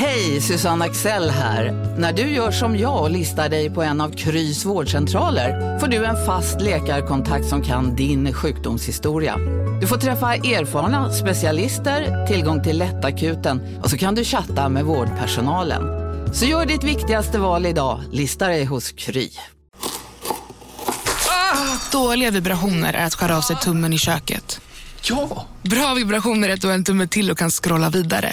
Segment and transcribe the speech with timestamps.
[0.00, 1.72] Hej, Susanne Axel här.
[1.98, 6.04] När du gör som jag och listar dig på en av Krys vårdcentraler får du
[6.04, 9.36] en fast läkarkontakt som kan din sjukdomshistoria.
[9.80, 15.82] Du får träffa erfarna specialister, tillgång till lättakuten och så kan du chatta med vårdpersonalen.
[16.34, 19.30] Så gör ditt viktigaste val idag, listar dig hos Kry.
[21.92, 24.60] Dåliga vibrationer är att skära av sig tummen i köket.
[25.02, 25.46] Ja!
[25.62, 28.32] Bra vibrationer är att du har en tumme till och kan scrolla vidare.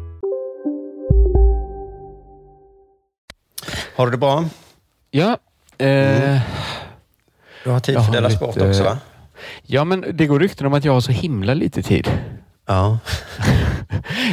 [4.01, 4.45] Har du det bra?
[5.11, 5.37] Ja.
[5.77, 6.39] Eh,
[7.63, 8.97] Du har tid för Della lite- Sport också va?
[9.63, 12.11] ja, men det går rykten om att jag har så himla lite tid.
[12.65, 12.99] Ja.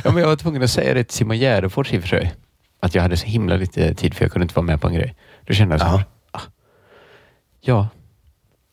[0.05, 2.35] Ja, men jag var tvungen att säga det till Simon Gärdenfors i och för sig.
[2.81, 4.95] Att jag hade så himla lite tid för jag kunde inte vara med på en
[4.95, 5.15] grej.
[5.47, 6.41] Då kände jag så här, ah,
[7.61, 7.89] Ja,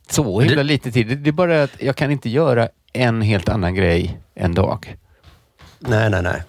[0.10, 1.18] så himla lite tid.
[1.18, 4.98] Det är bara att jag kan inte göra en helt annan grej en dag.
[5.80, 6.44] Nej, nej, nej.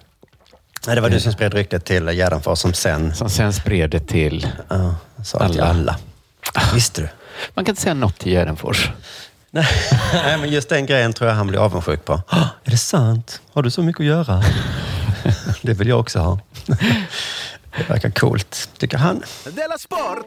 [0.86, 4.00] Nej, det var du som spred ryktet till Gärdenfors som sen Som sen spred det
[4.00, 4.46] till...
[4.68, 5.70] ja, sa det till Alla.
[6.52, 6.72] alla.
[6.74, 7.08] Visste du?
[7.54, 8.90] Man kan inte säga något till Gärdenfors.
[9.50, 12.22] Nej, men just den grejen tror jag han blir avundsjuk på.
[12.28, 13.40] "Ah, Är det sant?
[13.52, 14.42] Har du så mycket att göra?
[15.62, 16.38] Det vill jag också ha.
[17.76, 19.22] Det verkar coolt, tycker han.
[19.44, 20.26] Della Sport!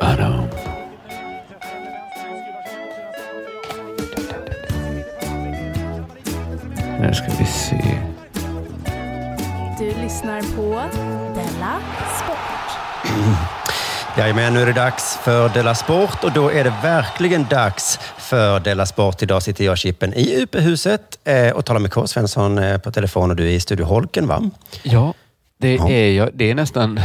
[0.00, 0.48] Badum.
[7.00, 7.98] Nu ska vi se.
[9.78, 10.82] Du lyssnar på
[11.34, 11.76] Della
[12.22, 13.16] Sport.
[14.18, 18.60] Jajamän, nu är det dags för Della Sport och då är det verkligen dags för
[18.60, 19.22] Della Sport.
[19.22, 22.06] Idag sitter jag, Chippen, i UP-huset eh, och talar med K.
[22.06, 24.42] Svensson eh, på telefon och du är i Studio Holken, va?
[24.82, 25.14] Ja,
[25.58, 25.88] det Ja.
[25.90, 26.30] är jag.
[26.34, 27.00] Det är nästan...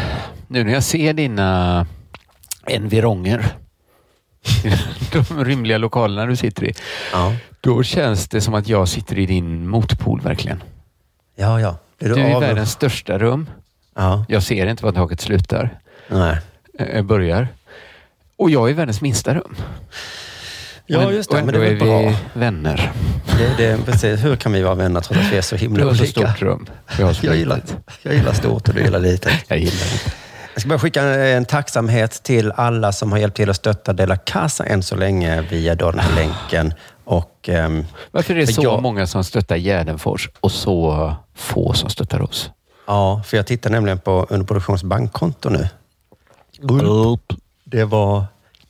[0.48, 1.86] Nu när jag ser dina
[2.68, 3.46] environger,
[5.12, 6.74] de rymliga lokalerna du sitter i,
[7.14, 7.34] Ja.
[7.62, 10.64] då känns det som att jag sitter i din motpol verkligen.
[11.36, 11.78] Ja, ja.
[12.00, 12.42] Blir Du, du, är av...
[12.42, 13.50] världens största rum.
[13.96, 14.26] Ja.
[14.30, 16.38] Jag ser inte var taket slutar, Nej.
[16.80, 17.48] äh, börjar.
[18.38, 19.56] Och jag är världens minsta rum.
[20.86, 21.40] Ja, just det.
[21.40, 22.00] och Men det är ändå är bra.
[22.34, 22.92] vi vänner.
[23.38, 24.24] Det, det, precis.
[24.26, 26.22] Hur kan vi vara vänner trots att vi är så Du himla har så olika?
[26.28, 26.66] stort rum.
[27.00, 27.62] Jag, Jag gillar,
[28.02, 29.34] jag gillar stort och du gillar litet.
[29.48, 29.72] Jag gillar
[30.06, 30.14] det.
[30.54, 34.18] Jag ska bara skicka en tacksamhet till alla som har hjälpt till att stötta Della
[34.18, 36.74] Casa än så länge via den här länken.
[37.04, 41.90] Och, ehm, Varför är det så jag- många som stöttar Gärdenfors och så få som
[41.90, 42.50] stöttar oss?
[42.88, 45.68] ja, för jag tittar nämligen på Underproduktions bankkonto nu.
[47.14, 47.34] Upp.
[47.64, 48.26] Det var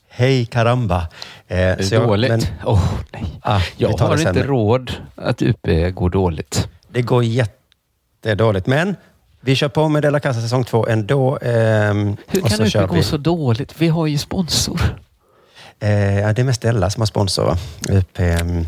[0.09, 0.97] hej karamba.
[0.97, 1.07] Eh,
[1.47, 2.29] Det är så jag- dåligt.
[2.31, 3.39] men Åh, nej.
[3.41, 6.67] Ah, jag har inte råd att UP går dåligt.
[6.87, 8.67] det går jättedåligt.
[8.67, 8.95] Men
[9.41, 11.37] vi kör på med Della Casa säsong två ändå.
[11.41, 13.03] ehm, Hur kan kör gå vi.
[13.03, 13.73] så dåligt?
[13.77, 14.81] Vi har ju sponsor.
[15.79, 15.89] Eh,
[16.33, 17.45] det är mest Della som har sponsor.
[17.45, 17.57] va?
[17.89, 18.67] UP, ehm,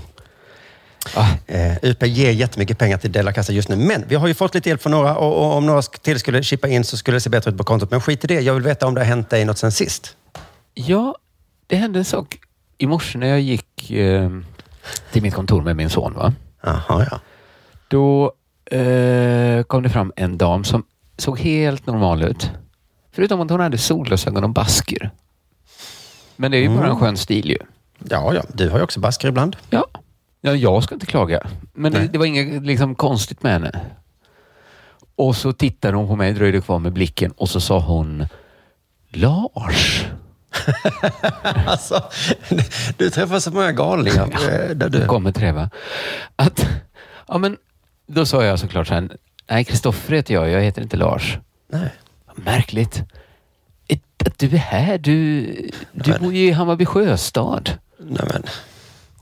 [1.16, 3.75] Ah, Eh, UP ger jättemycket pengar till Della Casa just nu.
[3.75, 6.44] Men vi har ju fått lite hjälp från några och, och om några till skulle
[6.44, 7.91] chippa in så skulle det se bättre ut på kontot.
[7.91, 8.41] Men skit i det.
[8.41, 10.16] Jag vill veta om det har hänt dig något sen sist.
[10.73, 11.16] ja,
[11.67, 12.38] det hände en sak
[12.78, 14.29] i morse när jag gick eh,
[15.12, 16.13] till mitt kontor med min son.
[16.13, 16.33] Va?
[16.63, 17.19] Jaha, ja.
[17.88, 18.31] Då
[18.79, 20.84] eh, kom det fram en dam som
[21.17, 22.51] såg helt normal ut.
[23.11, 25.11] Förutom att hon hade solglasögon och basker.
[26.35, 27.57] Men det är ju bara en skön stil ju.
[28.09, 28.44] Ja, ja.
[28.53, 29.56] Du har ju också basker ibland.
[29.69, 29.85] Ja.
[30.41, 31.47] ja jag ska inte klaga.
[31.73, 32.09] Men det, Nej.
[32.12, 33.79] det var inget liksom, konstigt med henne.
[35.16, 38.25] Och så tittade hon på mig, dröjde kvar med blicken och så sa hon
[39.09, 40.06] Lars.
[41.67, 42.03] Alltså,
[42.97, 44.23] du träffar så många galningar.
[44.23, 45.69] eh, Där Du kommer träva.
[46.35, 46.67] Att,
[47.28, 47.57] ja, men,
[48.08, 49.09] då sa jag såklart så här,
[49.50, 51.38] nej Kristoffer heter jag, jag heter inte Lars.
[51.72, 51.90] Nej.
[52.36, 53.03] Märkligt.
[53.88, 55.42] Ett- Att du är här, du,
[55.92, 57.72] du Men- bor ju i Hammarby sjöstad.
[58.00, 58.44] Nej, men.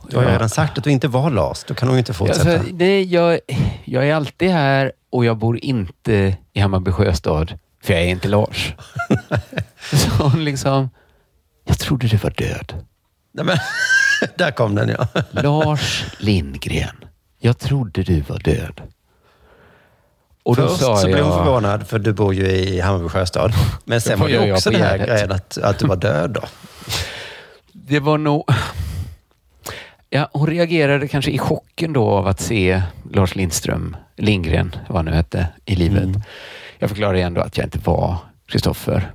[0.09, 1.63] Du har ju redan sagt att du inte var Lars.
[1.67, 2.53] Då kan hon ju inte fortsätta.
[2.53, 3.39] Alltså, nej, jag,
[3.85, 8.27] jag är alltid här och jag bor inte i Hammarby sjöstad, för jag är inte
[8.27, 8.73] Lars.
[9.94, 10.89] Så hon liksom,
[11.65, 12.73] jag trodde du var död.
[13.31, 13.57] Nej, men,
[14.38, 15.07] där kom den ja.
[15.31, 16.95] Lars Lindgren,
[17.41, 18.81] jag trodde du var död.
[20.43, 21.13] Och då Först sa så jag...
[21.13, 23.53] blev hon förvånad för du bor ju i Hammarby sjöstad.
[23.85, 26.41] Men sen Då var det också den här grejen att, att du var död då.
[27.71, 28.43] Det var nog...
[30.09, 35.05] Ja, hon reagerade kanske i chocken då av att se Lars Lindström, Lindgren, vad han
[35.05, 36.03] nu hette, i livet.
[36.03, 36.21] Mm.
[36.79, 38.17] Jag förklarade ändå att jag inte var
[38.47, 39.11] Kristoffer.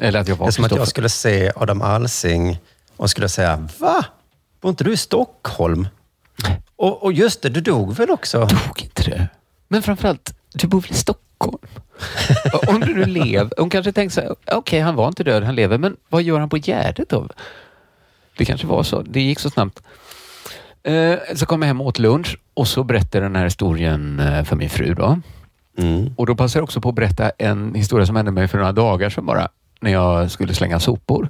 [0.00, 2.58] Eller att jag var Det är som att jag skulle se Adam Alsing
[2.96, 4.04] och skulle säga, va?
[4.60, 5.88] Var inte du i Stockholm?
[6.76, 8.48] Och, och just det, du dog väl också?
[8.48, 9.28] Tog inte det.
[9.68, 11.58] Men framförallt, du bor väl i Stockholm?
[12.52, 15.42] Och Om du nu lever, hon kanske tänkte så här, okej han var inte död,
[15.42, 17.28] han lever, men vad gör han på Gärdet då?
[18.36, 19.82] Det kanske var så, det gick så snabbt.
[20.82, 24.20] Eh, så kom jag hem och åt lunch och så berättade jag den här historien
[24.20, 25.20] eh, för min fru då.
[25.78, 26.14] Mm.
[26.16, 28.72] Och då passade jag också på att berätta en historia som hände mig för några
[28.72, 29.48] dagar sedan bara,
[29.80, 31.28] när jag skulle slänga sopor.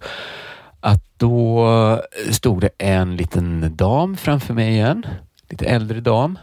[0.80, 5.06] Att då stod det en liten dam framför mig igen,
[5.48, 6.38] lite äldre dam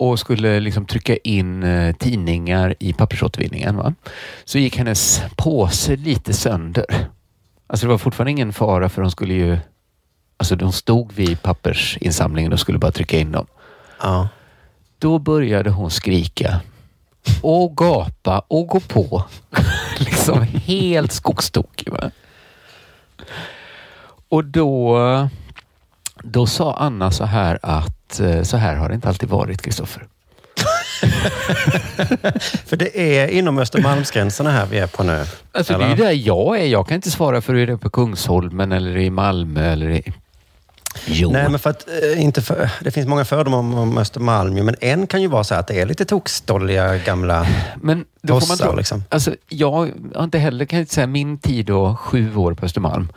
[0.00, 3.76] och skulle liksom trycka in eh, tidningar i pappersåtervinningen.
[3.76, 3.94] Va?
[4.44, 6.86] Så gick hennes påse lite sönder.
[7.66, 9.58] Alltså det var fortfarande ingen fara för de skulle ju...
[10.36, 13.46] Alltså de stod vid pappersinsamlingen och skulle bara trycka in dem.
[14.02, 14.28] Ja.
[14.98, 16.60] Då började hon skrika
[17.42, 19.24] och gapa och gå på.
[19.98, 21.92] liksom helt skogstokig.
[21.92, 22.10] Va?
[24.28, 25.28] Och då,
[26.22, 30.06] då sa Anna så här att eh, så här har det inte alltid varit, Kristoffer.
[32.66, 35.24] För det är inom Östermalmsgränserna här vi är på nu.
[35.52, 36.66] Alltså det är ju där jag är.
[36.66, 40.12] Jag kan inte svara för hur det är på Kungsholmen eller i Malmö eller i...
[41.06, 41.30] Jo.
[41.32, 44.74] Nej, men för att eh, inte för, det finns många fördomar om, om Östermalm, men
[44.80, 47.46] en kan ju vara så att det är lite tokstolliga gamla
[47.82, 49.04] Men då får man tro, Liksom.
[49.08, 49.70] alltså, jag
[50.14, 53.08] har inte heller, kan jag inte säga, min tid då, sju år på Östermalm.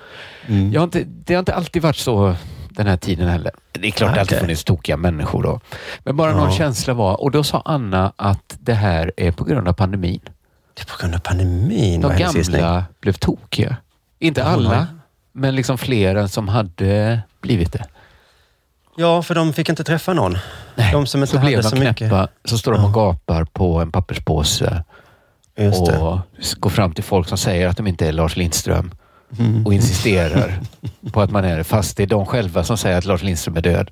[0.48, 0.74] Mm.
[0.74, 2.36] Jag har inte, det har inte alltid varit så
[2.70, 3.52] den här tiden heller.
[3.72, 5.60] Det är klart Ah, det alltid funnits tokiga människor då.
[6.04, 6.58] Men bara någon Ja.
[6.58, 10.20] känsla var, och då sa Anna att det här är på grund av pandemin.
[10.74, 13.76] Det är på grund av pandemin, De gamla blev tokiga.
[14.20, 14.88] Inte alla,
[15.32, 17.86] men liksom flera som hade blivit det.
[18.98, 20.38] Ja, för de fick inte träffa någon.
[20.76, 21.90] Nej, De som inte så blev de så knäppa,
[22.22, 22.30] mycket.
[22.46, 24.84] så står de och gapar på en papperspåse
[25.58, 25.98] Just det.
[25.98, 26.20] och
[26.58, 28.92] går fram till folk som säger att de inte är Lars Lindström
[29.40, 29.66] Mm.
[29.66, 30.60] och insisterar
[31.12, 33.58] på att man är det, fast det är de själva som säger att Lars Lindström
[33.58, 33.92] är död.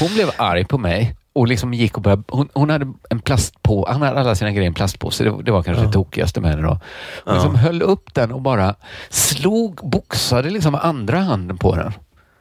[0.00, 3.86] Hon blev arg på mig och liksom gick och började, hon, hon hade en plastpå,
[3.88, 5.24] han hade alla sina grejer i en plastpåse.
[5.24, 6.78] Det, det var kanske det tokigaste med henne då.
[7.24, 8.74] Hon liksom höll upp den och bara
[9.10, 11.92] slog, boxade liksom andra handen på den.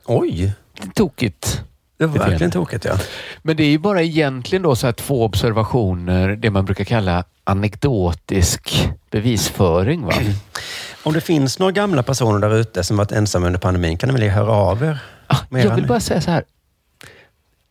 [0.06, 1.64] Oj, Det är tokigt.
[1.98, 2.96] det var verkligen tokigt ja.
[3.42, 7.24] Men det är ju bara egentligen då så här två observationer, det man brukar kalla
[7.44, 10.02] anekdotisk bevisföring.
[10.06, 10.14] Va?
[11.04, 14.20] Om det finns några gamla personer där ute som varit ensamma under pandemin kan ni
[14.20, 14.98] väl höra av er?
[15.28, 16.44] Ah, Jag vill bara säga så här.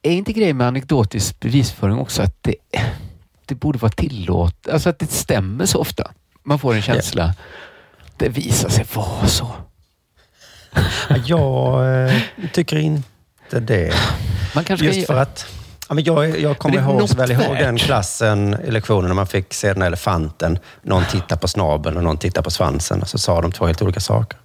[0.06, 2.54] Är inte grejen med anekdotisk bevisföring också att det,
[3.46, 4.72] det borde vara tillåtet?
[4.72, 6.10] Alltså att det stämmer så ofta.
[6.42, 7.34] Man får en känsla.
[8.16, 9.50] Det visar sig vara så.
[11.26, 12.14] Jag eh,
[12.52, 13.94] tycker inte det.
[14.54, 15.46] Man kanske Just kan för att
[15.88, 17.58] ja, men jag, jag kommer ihåg så väl ihåg värt.
[17.58, 20.58] den klassen i lektionen när man fick se den här elefanten.
[20.82, 23.82] Någon tittar på snabeln och någon tittar på svansen och så sa de två helt
[23.82, 24.38] olika saker.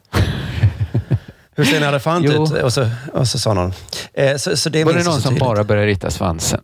[1.59, 2.43] Hur ser en elefant Jo.
[2.43, 2.63] ut?
[2.63, 3.73] Och så, och så sa någon.
[4.13, 5.39] Eh, så, så det Var det någon som tydligt.
[5.39, 6.61] bara började rita svansen?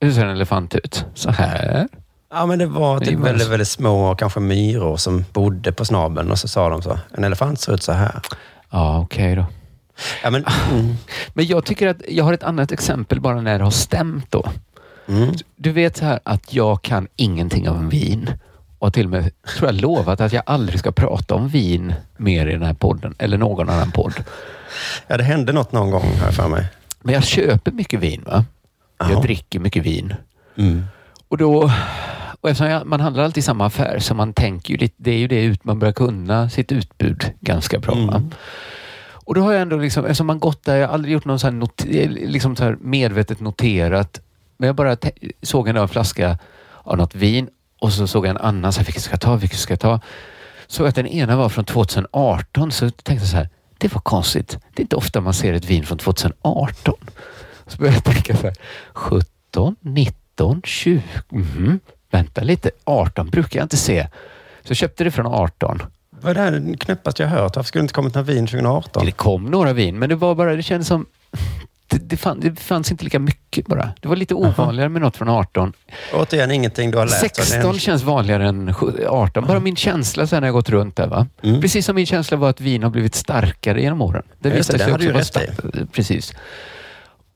[0.00, 1.04] Hur ser en elefant ut?
[1.14, 1.88] Så här?
[2.30, 6.38] Ja, men det var typ väldigt, väldigt små, kanske myror som bodde på snabeln och
[6.38, 6.98] så sa de så.
[7.16, 8.20] En elefant ser ut så här.
[8.70, 9.44] Ja, okej då.
[10.22, 10.94] Ja, men, mm,
[11.34, 14.48] Men jag tycker att jag har ett annat exempel bara när det har stämt då.
[15.08, 15.34] mm.
[15.56, 18.30] Du vet så här att jag kan ingenting om vin
[18.78, 22.46] och till och med tror jag lovat att jag aldrig ska prata om vin mer
[22.46, 24.14] i den här podden eller någon annan podd.
[25.06, 26.66] ja, det hände något någon gång här för mig.
[27.00, 28.22] Men jag köper mycket vin.
[28.26, 28.44] va?
[28.98, 29.12] Jaha.
[29.12, 30.14] Jag dricker mycket vin.
[30.56, 30.84] Mm.
[31.28, 31.70] Och då,
[32.40, 35.10] och eftersom jag, man handlar alltid i samma affär så man tänker ju lite, det
[35.10, 37.94] är ju det ut, man börjar kunna sitt utbud ganska bra.
[37.94, 38.30] Mm.
[39.12, 41.38] Och då har jag ändå, liksom, eftersom man gått där, jag har aldrig gjort någon
[41.38, 44.20] så här, not, liksom så medvetet noterat,
[44.56, 44.96] men jag bara
[45.42, 46.38] såg en flaska
[46.82, 49.36] av något vin och så såg jag en annan, så här, vilken ska jag ta,
[49.36, 50.00] vilken ska jag ta?
[50.66, 54.58] Såg att den ena var från 2018, så tänkte jag så här, det var konstigt.
[54.74, 56.94] Det är inte ofta man ser ett vin från 2018.
[57.66, 58.56] Så började jag tänka så här,
[58.92, 61.80] 17, 19, 20, mhm.
[62.10, 64.08] vänta lite, 18 brukar jag inte se.
[64.62, 65.82] Så jag köpte det från 18.
[66.10, 67.56] Vad är det här knäppaste jag hört?
[67.56, 69.06] Varför skulle det inte kommit någon vin 2018?
[69.06, 71.06] Det kom några vin, men det var bara, det kändes som
[71.98, 73.90] det, det, fann, det fanns inte lika mycket bara.
[74.00, 75.72] Det var lite ovanligare med något från 18.
[76.14, 77.36] Återigen ingenting du har läst.
[77.36, 79.46] 16 känns vanligare än sju- 18.
[79.46, 81.06] Bara min känsla sen när jag gått runt där.
[81.06, 81.26] Va?
[81.42, 81.60] Mm.
[81.60, 84.22] Precis som min känsla var att vin har blivit starkare genom åren.
[84.38, 85.78] Det Just visade det sig också du vara rätt i.
[85.78, 86.32] sta- Precis.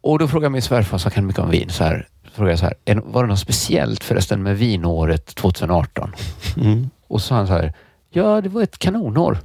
[0.00, 1.70] Och då frågade min svärfar som kan mycket om vin.
[1.70, 6.14] Så här, frågade jag så här, "Är- var det något speciellt förresten med vinåret 2018?
[6.56, 6.90] Mm.
[7.08, 7.72] Och så sa han så här,
[8.10, 9.38] ja det var ett kanonår.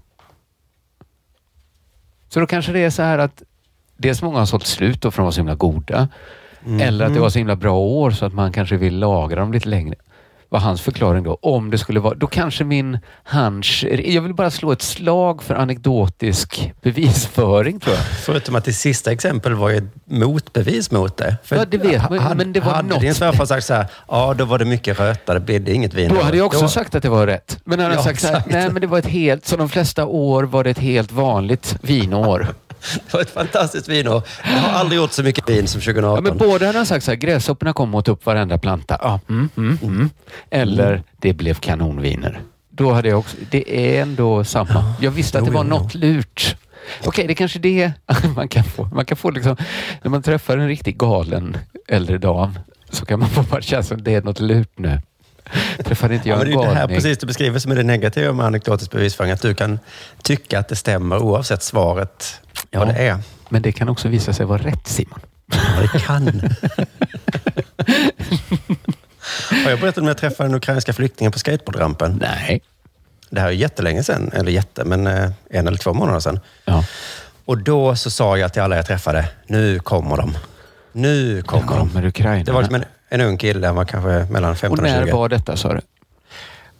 [2.29, 3.43] Så då kanske det är så här att
[3.97, 6.07] dels många har sålt slut då för de var så himla goda.
[6.65, 6.81] Mm.
[6.81, 9.53] Eller att det var så himla bra år så att man kanske vill lagra dem
[9.53, 9.95] lite längre.
[10.49, 11.37] var hans förklaring då.
[11.41, 13.85] Om det skulle vara, då kanske min hunch...
[14.05, 18.05] Jag vill bara slå ett slag för anekdotisk bevisföring tror jag.
[18.05, 21.37] Förutom att det sista exempel var ju ett motbevis mot det.
[21.43, 23.85] För Ja, det vet man, men det var Hade något- din svärfar sagt så här,
[24.07, 26.11] ja då var det mycket röta, det blev inget vin.
[26.15, 27.59] Då hade jag också Då- sagt att det var rätt.
[27.63, 29.69] Men han hade Ja, sagt så här, nej men det var ett helt, som de
[29.69, 32.47] flesta år var det ett helt vanligt vinår.
[32.94, 34.24] Det var ett fantastiskt vinår.
[34.44, 36.25] Jag har aldrig gjort så mycket vin som 2018.
[36.25, 38.98] Ja, men båda hade sagt så här, gräshopporna kom och åt upp varenda planta.
[39.01, 40.10] Ja, mm, mm, mm.
[40.50, 42.42] Eller, det blev kanonviner.
[42.70, 44.94] Då hade jag också, det är ändå samma.
[45.01, 46.56] Jag visste att det var något lurt.
[47.06, 47.92] Okej, det är kanske det
[48.36, 48.86] man kan få.
[48.86, 49.58] Man kan få liksom,
[50.01, 54.06] när man träffar en riktigt galen äldre dam så kan man få bara känslan att
[54.06, 55.01] det är något lurt nu.
[55.84, 56.98] Träffade inte Ja, jag men en det är ju det här galning?
[56.98, 59.32] precis du beskriver som är det negativa med anekdotisk bevisföring.
[59.32, 59.80] Att du kan
[60.24, 62.86] tycka att det stämmer oavsett svaret Ja.
[62.86, 63.17] det är.
[63.50, 65.19] Men det kan också visa sig vara rätt Simon.
[65.51, 66.41] Ja, det kan.
[69.63, 72.22] Har jag berättat om jag träffade den ukrainska flyktingen på skateboardrampen?
[72.22, 72.62] Nej.
[73.29, 76.39] Det här är jättelänge sedan, eller jätte, men eh, en eller två månader sedan.
[76.65, 76.84] Ja.
[77.45, 80.38] Och då så sa jag till alla jag träffade, nu kommer de.
[80.91, 81.89] Nu kommer de.
[81.89, 82.43] Kommer Ukraina.
[82.43, 85.05] Det var liksom en, en ung kille, han var kanske mellan 15 och och, när
[85.05, 85.12] 20.
[85.15, 85.81] var detta sa du?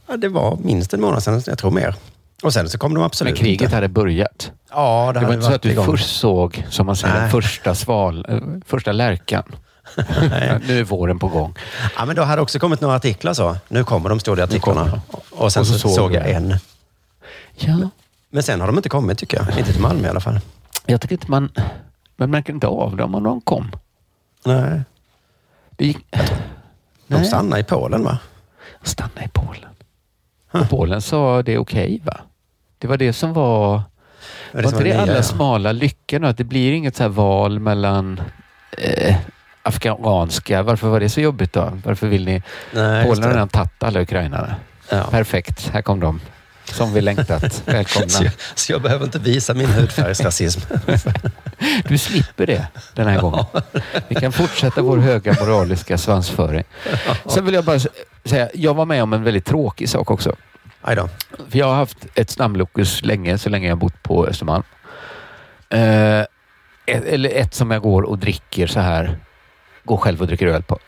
[0.08, 1.96] Ja, det var minst en månad sedan, jag tror mer.
[2.44, 3.76] Och sen så kom de absolut Men kriget inte.
[3.76, 4.52] hade börjat.
[4.70, 5.86] Ja, det, Det var inte så att du igång.
[5.86, 9.44] först såg, som man säger, den första, sval, eh, första lärkan.
[10.68, 11.56] nu är våren på gång.
[11.98, 13.58] Ja, men då hade också kommit några artiklar så.
[13.68, 15.02] Nu kommer de, kommer artiklarna.
[15.32, 16.56] Och sen Och så så, såg jag en.
[17.56, 17.90] Ja,
[18.30, 19.60] Men sen har de inte kommit tycker jag.
[19.60, 20.40] Inte till Malmö i alla fall.
[20.86, 21.50] jag tycker inte man...
[22.18, 23.72] Man märker inte av dem om de kom.
[24.46, 24.82] Nej.
[25.72, 25.98] Det gick...
[27.08, 27.26] De Nej.
[27.26, 28.18] stannade i Polen va?
[28.84, 29.70] Stanna i Polen.
[30.62, 32.18] Och Polen sa det är okej va?
[32.78, 33.82] Det var det som var...
[34.52, 36.28] Ja, var inte det alla smala lyckor nu?
[36.28, 38.22] Att det blir inget så här val mellan
[38.78, 39.16] eh,
[39.64, 40.64] afghanska.
[40.64, 41.72] Varför var det så jobbigt då?
[41.86, 42.42] Varför vill ni...
[42.74, 43.36] Nej, Polen har det.
[43.36, 44.56] redan tagit alla ukrainare.
[44.90, 45.04] Ja.
[45.12, 46.20] Perfekt, här kom de.
[46.76, 47.54] Som vi längtat.
[47.54, 48.08] Så, Välkomna.
[48.22, 50.62] jag, så jag behöver inte visa min hudfärgs rasism.
[51.88, 53.46] Du slipper det den här gången.
[54.08, 56.64] Vi kan fortsätta vår höga moraliska svansföring.
[57.26, 57.80] Sen vill jag bara
[58.26, 60.36] säga, jag var med om en väldigt tråkig sak också.
[61.50, 64.64] För jag har haft ett stamlokus länge, så länge jag bott på Östermalm.
[65.70, 66.20] Eh,
[66.86, 69.20] ett, eller ett som jag går och dricker så här.
[69.84, 70.80] Går själv och dricker öl på.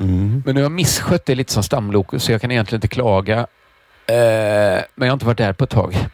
[0.00, 0.42] Mm.
[0.46, 3.46] Men nu har jag misskött det lite som stamlokus, så jag kan egentligen inte klaga.
[4.06, 4.14] Eh,
[4.94, 6.06] men jag har inte varit där på ett tag.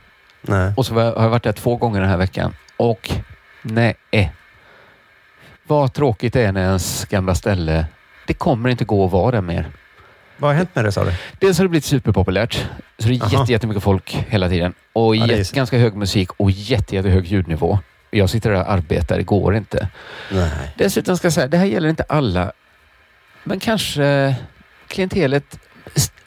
[0.42, 0.72] Nej.
[0.76, 2.54] Och så har jag varit där två gånger den här veckan.
[2.76, 3.10] Och
[3.62, 3.96] nej.
[5.66, 7.86] Vad tråkigt det är när ens gamla ställe...
[8.26, 9.68] Det kommer inte gå att vara där mer.
[10.36, 11.12] Vad har hänt med det sa du?
[11.38, 12.68] Dels har det blivit superpopulärt.
[12.98, 14.74] Så det är jätte, jättemycket folk hela tiden.
[14.92, 15.56] Och Ja, så.
[15.56, 17.78] ganska hög musik och jätte, jättehög ljudnivå.
[18.10, 19.88] Jag sitter där och arbetar, det går inte.
[20.32, 20.50] Nej.
[20.76, 22.52] Dessutom ska jag säga, det här gäller inte alla.
[23.44, 24.34] Men kanske
[24.88, 25.58] klientelet,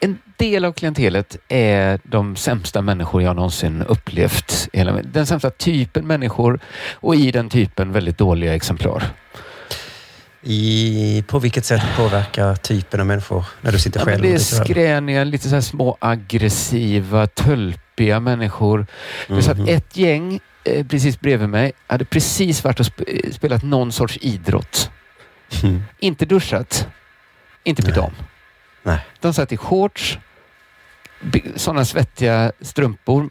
[0.00, 4.68] en del av klientelet är de sämsta människor jag någonsin upplevt.
[5.04, 6.60] Den sämsta typen människor
[6.92, 9.04] och i den typen väldigt dåliga exemplar.
[10.44, 14.22] I, på vilket sätt påverkar typen av människor när du sitter Ja, själv?
[14.22, 18.86] det är skräniga, lite så här små aggressiva, tölpiga människor.
[19.28, 19.68] Det satt Mhm.
[19.68, 24.18] ett gäng eh, precis bredvid mig, hade precis varit och sp- eh, spelat någon sorts
[24.20, 24.90] idrott.
[25.62, 25.82] Mm.
[25.98, 26.88] Inte duschat,
[27.64, 28.12] inte bytt om.
[28.82, 28.98] Nej.
[29.20, 30.18] De satt i shorts,
[31.56, 33.28] sådana svettiga strumpor,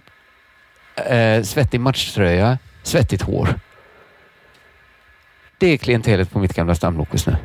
[1.09, 3.55] eh, svettig matchtröja, svettigt hår.
[5.57, 7.35] Det är klientelet på mitt gamla stamlokus nu.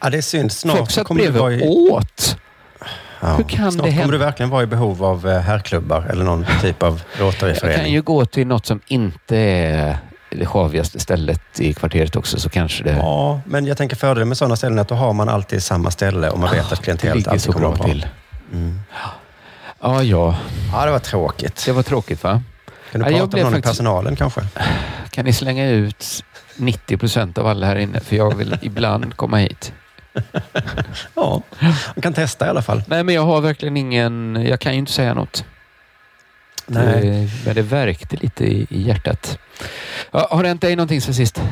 [0.00, 0.52] Ja, det är synd.
[0.52, 2.36] Snart Folk satt kommer du bredvid vara i, åt.
[3.20, 4.12] ja, Hur kan snart det kommer hända?
[4.12, 7.92] du verkligen vara i behov av eh, herrklubbar eller någon typ av Jag kan Rotary-förening.
[7.92, 9.98] ju gå till något som inte är
[10.30, 14.36] det sjavigaste stället i kvarteret också, så kanske det, Ja, men jag tänker fördelen med
[14.36, 16.74] sådana ställen är att då har man alltid samma ställe och man vet att Ah,
[16.76, 17.92] det klientelet alltid kommer bra att vara bra.
[17.94, 18.06] till.
[18.52, 18.80] Mm.
[19.82, 20.36] Ja, ja.
[20.72, 21.62] Ja, det var tråkigt.
[21.66, 22.42] Det var tråkigt va?
[22.92, 24.40] Kan du Ja, prata med någon i personalen kanske?
[25.10, 26.24] Kan ni slänga ut
[26.56, 28.00] 90 procent av alla här inne?
[28.00, 29.72] För jag vill ibland komma hit.
[31.14, 31.42] Ja,
[31.94, 32.82] man kan testa i alla fall.
[32.86, 34.44] Nej, men jag har verkligen ingen...
[34.48, 35.44] Jag kan ju inte säga något.
[36.70, 37.00] Nej.
[37.00, 39.38] Det, men det värkte lite i, i hjärtat.
[40.10, 41.42] Ja, har det hänt dig någonting sen sist?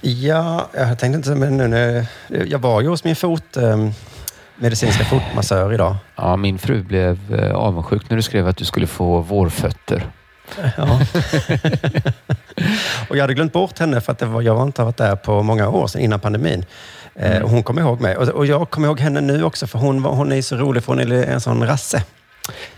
[0.00, 2.06] Ja, jag tänkte inte, men nu när
[2.46, 3.88] jag var ju hos min fot, eh,
[4.56, 5.96] medicinska fotmassör idag.
[6.16, 10.06] Ja, min fru blev eh, avundsjuk när du skrev att du skulle få vårfötter.
[10.76, 11.00] Ja.
[13.08, 15.42] och jag hade glömt bort henne för att var, jag har inte varit där på
[15.42, 16.64] många år sedan, innan pandemin.
[17.14, 17.42] Eh, Mm.
[17.44, 18.16] och hon kom ihåg mig.
[18.16, 20.84] Och, och jag kommer ihåg henne nu också, för hon, var, hon är så rolig,
[20.84, 22.02] för hon är en sån rasse.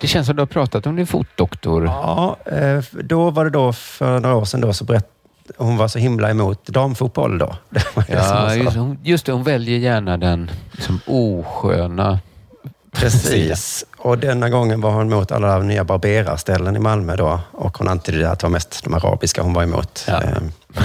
[0.00, 1.84] Det känns som du har pratat om din fotdoktor.
[1.84, 5.08] Ja, eh, då var det då för några år sedan då, så berätt,
[5.56, 7.56] hon var så himla emot damfotboll då.
[8.08, 9.32] Ja, just, hon- just det.
[9.32, 12.18] Hon väljer gärna den liksom, osköna
[12.96, 13.84] Precis.
[13.98, 17.40] Och denna gången var hon emot alla nya barberarställen i Malmö då.
[17.52, 20.04] Och hon antydde att det var mest de arabiska hon var emot.
[20.08, 20.22] Ja.
[20.22, 20.52] Ehm.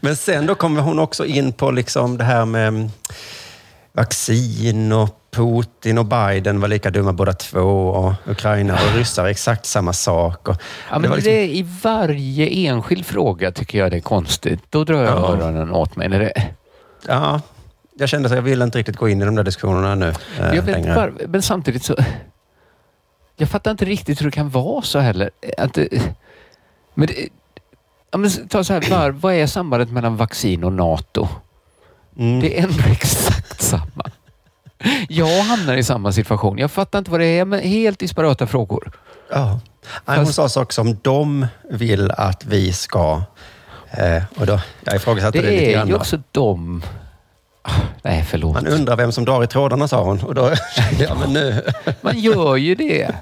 [0.00, 2.90] Men sen då kommer hon också in på liksom det här med
[3.92, 7.88] vaccin och Putin och Biden var lika dumma båda två.
[7.88, 10.48] Och Ukraina och ryssar exakt samma sak.
[10.48, 10.56] Och
[10.90, 14.60] Ja, men det det liksom- I varje enskild fråga tycker jag det är konstigt.
[14.70, 15.28] Då drar jag Ja.
[15.32, 16.08] öronen åt mig.
[16.08, 16.32] När det,
[17.08, 17.40] ja,
[17.98, 20.08] jag kände att jag ville inte riktigt gå in i de där diskussionerna nu
[20.40, 21.96] eh, jag vet bara, men samtidigt så...
[23.36, 25.30] Jag fattar inte riktigt hur det kan vara så heller.
[25.58, 25.88] Att det,
[26.94, 27.14] men det,
[28.10, 31.28] ja, men ta så här, var, vad är sambandet mellan vaccin och NATO?
[32.18, 32.40] Mm.
[32.40, 34.10] Det är ändå exakt samma.
[35.08, 36.58] Jag hamnar i samma situation.
[36.58, 38.92] Jag fattar inte vad det är, men helt disparata frågor.
[39.32, 39.60] Ja.
[40.06, 43.22] Nej, hon Fast- sa saker som de vill att vi ska...
[43.90, 45.86] Eh, och då, jag ifrågasatte det, Det lite är grann.
[45.86, 45.98] ju då.
[45.98, 46.82] också de...
[48.02, 48.54] Nej, förlåt.
[48.54, 50.20] Man undrar vem som drar i trådarna, sa hon.
[50.20, 50.52] Och då,
[50.98, 51.62] ja, men nu.
[52.00, 53.10] Man gör ju det.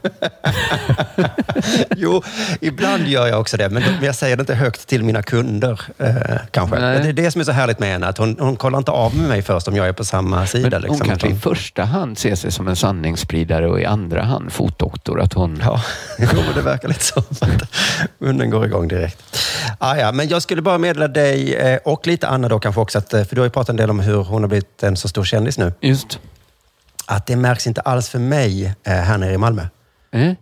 [1.96, 2.22] Jo,
[2.60, 5.80] ibland gör jag också det, men jag säger det inte högt till mina kunder.
[5.98, 6.14] Eh,
[6.50, 6.78] kanske.
[6.78, 6.98] Nej.
[7.02, 9.16] Det är det som är så härligt med henne, att hon, hon kollar inte av
[9.16, 10.68] med mig först om jag är på samma sida.
[10.70, 11.08] Men hon liksom.
[11.08, 15.20] kanske i första hand ser sig som en sanningsspridare och i andra hand fotdoktor.
[15.20, 15.60] Att hon...
[15.64, 15.82] Ja,
[16.18, 17.62] jo, det verkar lite som att
[18.18, 19.22] munnen går igång direkt.
[19.78, 22.98] Ah, ja, men jag skulle bara meddela dig eh, och lite Anna då kanske också,
[22.98, 24.96] att, eh, för du har ju pratat en del om hur hon har blivit en
[24.96, 25.72] så stor kändis nu.
[25.80, 26.20] Just.
[27.06, 29.62] Att det märks inte alls för mig eh, här nere i Malmö.
[30.12, 30.32] Eh?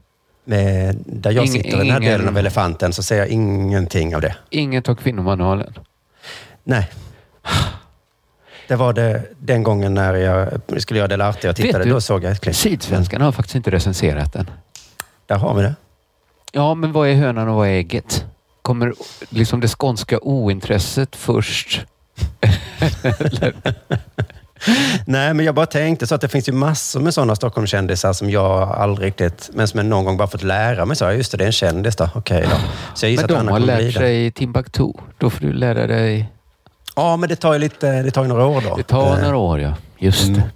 [0.44, 3.28] Med, där jag Ing- sitter i den här ingen- delen av elefanten så ser jag
[3.28, 4.36] ingenting av det.
[4.50, 5.74] Inget av kvinnomanualen.
[6.64, 6.90] Nej.
[8.68, 11.84] Det var det den gången när jag skulle göra Del Arte och tittade.
[11.84, 12.56] Du, Då såg jag ett klipp.
[12.56, 14.50] Sydsvenskan har faktiskt inte recenserat den.
[15.26, 15.74] Där har vi det.
[16.52, 18.24] Ja, men vad är hönan och vad är ägget?
[18.62, 18.94] Kommer
[19.28, 21.86] liksom det skånska ointresset först?
[25.04, 28.30] Nej, men jag bara tänkte så att det finns ju massor med sådana Stockholmskändisar som
[28.30, 30.96] jag aldrig riktigt, men som jag någon gång bara fått lära mig.
[30.96, 32.08] Så, ja, just det, det är en kändis då.
[32.14, 32.56] Okej då.
[32.94, 34.92] Så jag gissar Men att de Anna har lärt sig Timbuktu.
[35.18, 36.28] Då får du lära dig...
[36.96, 38.76] Ja, men det tar ju lite, det tar ju några år då.
[38.76, 39.74] Det tar Eh, några år, ja.
[39.98, 40.34] Just Mm.
[40.40, 40.50] det.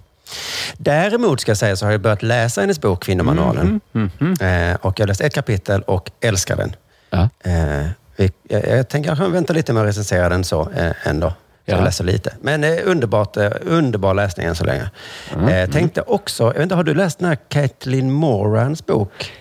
[0.77, 3.81] Däremot ska jag säga så har jag börjat läsa hennes bok Kvinnomanualen.
[3.91, 4.31] Mhm, mhm.
[4.41, 6.75] Eh, och jag har läst ett kapitel och älskar den.
[7.09, 7.29] Ja.
[7.43, 11.33] Eh, vi, jag, jag tänker kanske vänta lite med att recensera den så eh, ändå.
[11.65, 12.33] Så jag läser lite.
[12.41, 14.89] Men eh, underbart, eh, underbar läsning än så länge.
[15.33, 19.31] Mm, Eh, tänkte också, jag vet inte, har du läst den här Caitlin Morans bok?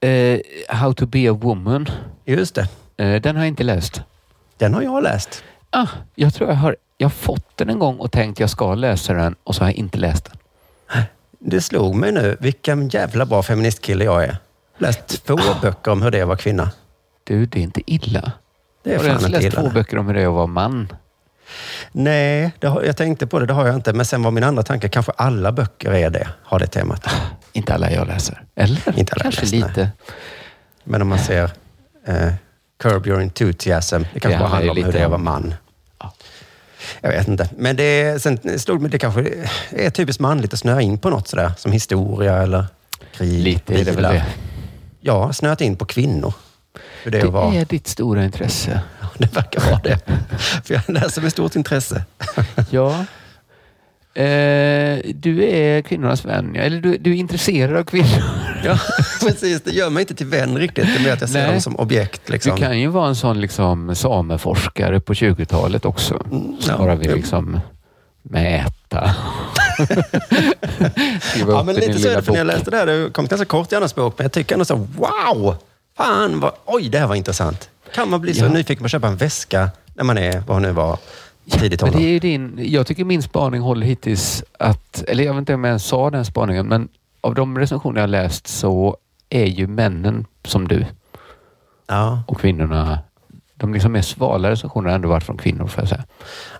[0.00, 0.38] Eh,
[0.68, 1.88] How to be a woman.
[2.24, 4.02] Just det, Eh, den har jag inte läst.
[4.56, 5.44] den har jag läst.
[5.70, 8.74] Ah, jag tror jag har, jag har fått den en gång och tänkt jag ska
[8.74, 10.34] läsa den och så har jag inte läst den.
[11.40, 14.36] Det slog mig nu, vilken jävla bra feministkille jag är.
[14.78, 16.70] Läst två böcker om hur det är att vara kvinna.
[17.24, 18.32] Du, det är inte illa.
[18.82, 19.62] Det är har du ens fan läst illa.
[19.62, 20.92] två böcker om hur det är att vara man?
[21.92, 23.92] Nej, har, jag tänkte på det, det har jag inte.
[23.92, 27.06] Men sen var min andra tanke, kanske alla böcker är det, har det temat.
[27.52, 28.42] Inte alla jag läser.
[28.54, 28.98] Eller?
[28.98, 29.68] Inte alla Kanske läser, nej.
[29.68, 29.90] lite.
[30.84, 31.50] Men om man ser
[32.06, 32.32] eh,
[32.80, 35.54] Curb Your Enthusiasm, det kanske Det bara handlar om hur det är att vara man.
[35.98, 36.12] Ja.
[37.00, 37.48] Jag vet inte.
[37.56, 39.24] Men det, sen slog mig, det kanske
[39.70, 42.66] är typiskt manligt att snöa in på något sådär, som historia eller
[43.12, 43.42] krig.
[43.42, 44.26] Lite är det väl det.
[45.00, 46.34] Ja, snöat in på kvinnor.
[47.02, 47.18] Hur det.
[47.20, 48.80] Det är ditt stora intresse.
[49.30, 49.98] Det verkar vara det.
[50.64, 52.04] För jag läser med stort intresse.
[52.70, 53.04] Ja.
[54.14, 58.22] Eh, du är kvinnornas vän, eller du, du är intresserad av kvinnor.
[58.64, 58.78] Ja,
[59.20, 59.62] precis.
[59.62, 60.86] Det gör mig inte till vän riktigt.
[60.86, 61.50] Det är mer att jag ser Nej.
[61.52, 62.28] dem som objekt.
[62.28, 62.54] Liksom.
[62.54, 66.26] Du kan ju vara en sån liksom sameforskare på 20-talet också.
[66.30, 66.78] Som ja.
[66.78, 67.60] bara vill liksom
[68.22, 69.14] mäta.
[71.48, 72.22] Ja, men lite så är det.
[72.22, 74.32] För när jag läste det här, det kommit ganska kort i Annas bok, men jag
[74.32, 75.56] tycker ändå så, wow!
[75.96, 77.68] Fan, vad, oj, det här var intressant.
[77.94, 78.48] Kan man bli så Ja.
[78.48, 80.98] nyfiken på att köpa en väska när man är, vad nu var,
[81.50, 85.38] tidigt Men det är din, jag tycker min spaning håller hittills att, eller jag vet
[85.38, 86.88] inte om jag ens sa den spaningen, men
[87.20, 88.96] av de recensioner jag läst så
[89.30, 90.86] är ju männen som du
[91.86, 92.22] Ja.
[92.26, 92.98] och kvinnorna,
[93.54, 96.04] de liksom mer svala recensionerna har ändå varit från kvinnor får jag säga.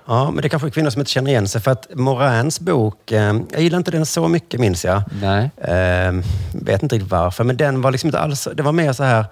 [0.07, 3.13] ja, men det kanske är kvinnor som inte känner igen sig, för att Morans bok,
[3.13, 5.03] eh, jag gillar inte den så mycket minns jag.
[5.23, 5.51] Nej.
[5.57, 6.13] Eh,
[6.53, 9.25] vet inte riktigt varför, men den var liksom inte alls, det var mer så här,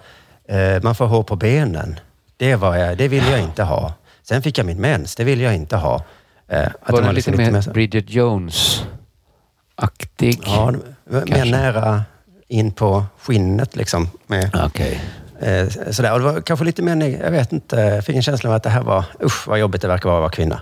[0.83, 1.99] man får hår på benen.
[2.37, 3.93] Det, var jag, det vill jag inte ha.
[4.23, 6.03] Sen fick jag min mens, det vill jag inte ha.
[6.47, 10.41] Eh, att var den liksom lite mer Bridget Jones-aktig?
[10.45, 10.71] Ja,
[11.05, 12.03] mer nära
[12.47, 14.09] in på skinnet liksom.
[14.27, 15.01] Med, Okej.
[15.39, 16.13] eh, sådär.
[16.13, 18.63] Och det var kanske lite mer, jag vet inte, jag fick en känsla av att
[18.63, 20.61] det här var, usch vad jobbigt det verkar vara att vara kvinna.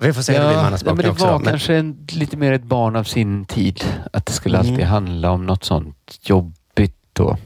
[0.00, 1.24] Vi får se hur det blir med Annas ja, bok men det också.
[1.24, 1.38] var då.
[1.38, 3.84] Men, kanske en, lite mer ett barn av sin tid.
[4.12, 4.86] Att det skulle alltid Mm.
[4.88, 7.38] handla om något sånt jobbigt och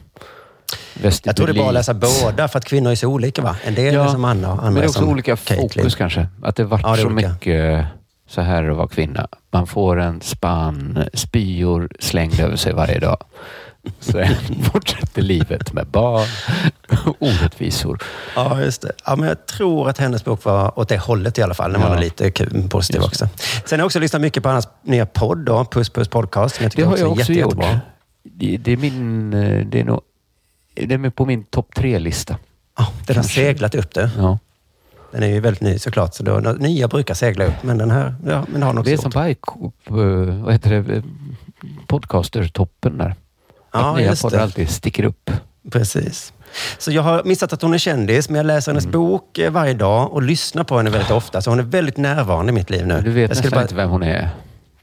[1.23, 3.55] jag tror det är bra att läsa båda för att kvinnor är så olika va?
[3.65, 5.69] En del Ja, är som Anna och andra Men det är också olika Caitlyn.
[5.83, 6.27] fokus kanske.
[6.43, 7.29] Att det varit Ja, det är så olika.
[7.29, 7.85] mycket
[8.29, 9.27] så här är att vara kvinna.
[9.51, 13.17] Man får en spann spyor slängd över sig varje dag.
[13.99, 14.27] Sen
[14.73, 16.27] fortsätter livet med barn
[17.19, 17.99] orättvisor.
[18.35, 18.91] Ja, just det.
[19.05, 21.73] Ja, men jag tror att hennes bok var åt det hållet i alla fall.
[21.73, 21.89] Den Ja.
[21.89, 23.29] var lite kul, positiv också.
[23.65, 26.55] Sen har jag också lyssnat mycket på hans nya podd, då, Puss Puss Podcast.
[26.55, 27.65] Som jag tycker Det har jag är också jätte, gjort.
[28.23, 29.33] Det, det är min...
[29.33, 30.01] eh, Det är nog...
[30.85, 32.37] Det är på min topp tre-lista.
[32.77, 33.33] Ja, den har Kanske.
[33.41, 34.09] seglat upp det.
[34.17, 34.39] Ja.
[35.11, 37.53] Den är ju väldigt ny såklart, så då, nya brukar segla upp.
[37.63, 39.19] Men den här, ja, men har den också Det är som på
[40.43, 41.03] vad heter det,
[41.87, 43.15] podcaster-toppen där.
[43.71, 45.31] Ja, att nya poddar alltid sticker upp.
[45.71, 46.33] Precis.
[46.77, 48.81] Så jag har missat att hon är kändis, men jag läser Mm.
[48.81, 51.41] hennes bok eh, varje dag och lyssnar på henne väldigt ofta.
[51.41, 53.01] Så hon är väldigt närvarande i mitt liv nu.
[53.01, 54.29] Du vet jag nästan bara, inte vem hon är.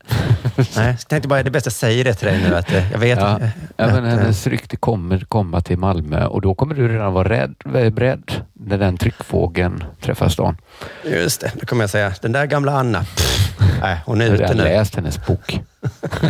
[0.76, 2.54] Nej, jag tänkte bara, det är bäst att säga det till dig nu.
[2.56, 3.42] Att, eh, jag vet Ja, att,
[3.76, 7.28] ja, men att, hennes rykte kommer komma till Malmö och då kommer du redan vara
[7.28, 10.56] rädd, eh, beredd när den tryckvågen träffar stan.
[11.04, 14.24] eh, Just det, då kommer jag säga, den där gamla Anna, pff, nej, hon är
[14.24, 14.62] Jag har ute nu.
[14.64, 15.60] läst hennes bok.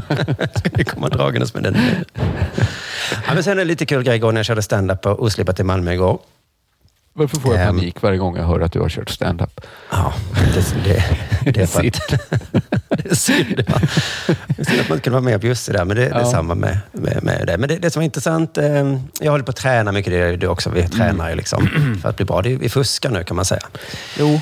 [0.72, 1.76] Vi kommer dragandes med den.
[3.26, 5.62] Ja, men sen en lite kul grej igår när jag körde stand-up på Oslipat i
[5.62, 6.18] Malmö igår.
[7.16, 7.76] Varför får jag Ehm.
[7.76, 9.60] panik varje gång jag hör att du har kört stand-up?
[9.90, 10.14] Ja,
[10.54, 11.04] det, det,
[11.52, 12.08] det är att...
[12.88, 13.62] det är synd.
[13.68, 13.74] Ja.
[14.46, 16.02] Det är synd att man inte kunde vara med på just det där, men det,
[16.02, 16.30] det är Ja.
[16.30, 17.58] samma med, med, med det.
[17.58, 20.36] Men det, det som var intressant, eh, jag håller på att träna mycket, det är
[20.36, 20.70] du också.
[20.70, 21.68] Vi tränar ju liksom
[22.02, 22.42] för att bli bra.
[22.42, 23.62] Det är, vi fuskar nu kan man säga.
[24.18, 24.40] Jo.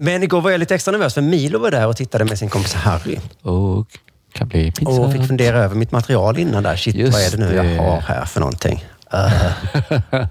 [0.00, 2.48] Men igår var jag lite extra nervös, för Milo var där och tittade med sin
[2.48, 3.18] kompis Harry.
[3.42, 3.86] Och
[4.32, 4.98] kan bli pinsamt.
[4.98, 6.76] Och fick fundera över mitt material innan där.
[6.76, 8.84] Shit, Just vad är det nu jag har här för någonting?
[9.14, 10.26] Uh,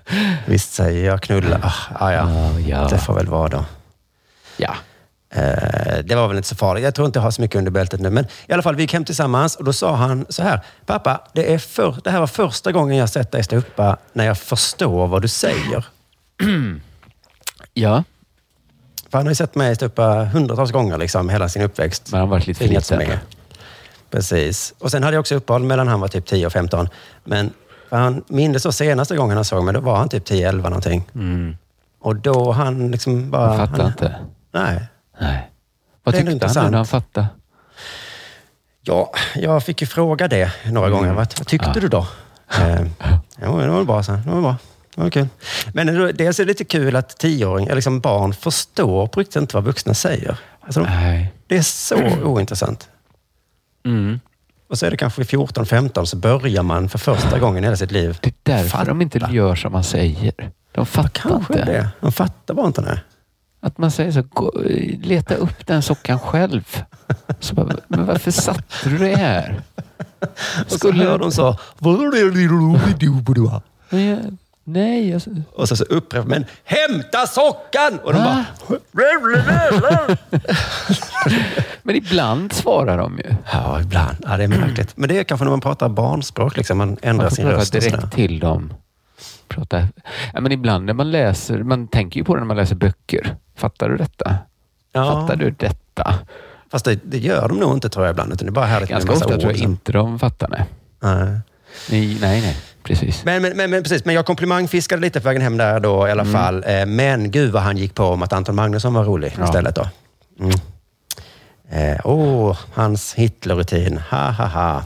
[0.45, 1.59] visst säger jag knulla.
[1.63, 2.29] Ah, ah, ja.
[2.31, 2.87] Ja, ja.
[2.87, 3.65] det får väl vara då.
[4.57, 4.75] Ja.
[5.29, 6.83] Eh, det var väl inte så farligt.
[6.83, 8.09] Jag tror inte jag har så mycket under bältet nu.
[8.09, 10.59] Men i alla fall, vi gick hem tillsammans och då sa han så här.
[10.85, 14.25] Pappa, det, är för, det här var första gången jag sett dig stå uppa när
[14.25, 15.85] jag förstår vad du säger.
[17.73, 18.03] Ja,
[19.09, 22.11] För han har ju sett mig stå uppa hundratals gånger liksom, hela sin uppväxt.
[22.11, 23.19] men han har varit lite Tvingats med.
[24.09, 24.73] Precis.
[24.79, 26.89] Och sen hade jag också uppehåll mellan han var typ 10 och 15.
[27.23, 27.53] Men
[27.89, 31.03] han minns så senaste gången han såg mig, då var han typ 10-11 någonting.
[31.15, 31.57] Mm.
[31.99, 33.47] Och då han liksom bara...
[33.47, 34.15] Han fattar han, inte.
[34.51, 34.81] Nej.
[35.19, 35.51] Nej.
[36.03, 37.27] Vad Det tyckte han nu när han fattade?
[38.81, 41.13] Ja, jag fick ju fråga det några gånger.
[41.13, 41.75] Vad, vad tyckte Mm.
[41.75, 41.81] Ja.
[41.81, 42.07] du då?
[42.63, 42.81] Eh,
[43.41, 44.11] jo, det var bra, så.
[44.11, 44.55] Det var bra.
[44.95, 45.27] Det var kul.
[45.73, 49.35] Men det- dels är det lite kul att tioåring, eller liksom barn förstår på riktigt
[49.35, 50.37] inte vad vuxna säger.
[50.61, 51.33] Alltså, de, Nej.
[51.47, 52.89] det är så ointressant.
[53.85, 54.19] Mm.
[54.69, 57.77] Och så är det kanske vid 14-15 så börjar man för första gången i hela
[57.77, 58.17] sitt liv.
[58.21, 59.33] Det är därför de inte Fatta.
[59.33, 60.33] gör som man säger.
[60.71, 61.65] De fattar Kanske inte.
[61.65, 61.89] det.
[62.01, 63.01] De fattar bara inte det.
[63.61, 64.51] Att man säger så, gå,
[65.01, 66.77] leta upp den sockan själv.
[67.39, 69.61] Så bara, men varför satte du det här?
[70.65, 71.57] Och så hör de så...
[73.89, 77.99] Men jag, nej, alltså, Och så, så upprepar men hämta sockan!
[78.03, 78.45] Och de Va?
[78.67, 78.77] bara...
[81.87, 83.35] men ibland svarar de ju.
[83.53, 84.17] Ja, ibland.
[84.23, 84.97] Ja, det är märkligt.
[84.97, 87.67] Men det är kanske när man pratar barnspråk, liksom, man ändrar Man sin röst.
[87.73, 87.81] sådär.
[87.89, 88.73] direkt till dem.
[89.47, 89.87] Prata.
[90.33, 93.35] Ja, men ibland när man läser, man tänker ju på det när man läser böcker.
[93.55, 94.35] Fattar du detta?
[94.93, 96.13] Ja, Fattar du detta?
[96.71, 98.33] Fast det, det gör de nog inte tror jag ibland.
[98.33, 99.41] Utan det är bara härligt med Ganska massa ofta ord.
[99.41, 100.47] tror jag inte de fattar.
[100.49, 100.65] Nej,
[100.99, 101.39] Nej.
[101.91, 102.41] nej, nej.
[102.41, 102.57] nej.
[102.83, 103.25] Precis.
[103.25, 106.11] Men, men, men, men precis, men jag komplimangfiskade lite på vägen hem där då i
[106.11, 106.63] alla fall.
[106.67, 109.45] Eh, Men gud vad han gick på om att Anton Magnusson var rolig Ja.
[109.45, 109.87] istället då.
[110.39, 110.51] Mm.
[111.71, 113.97] Eh, oh, hans Hitlerrutin.
[114.09, 114.83] Ha, ha, ha.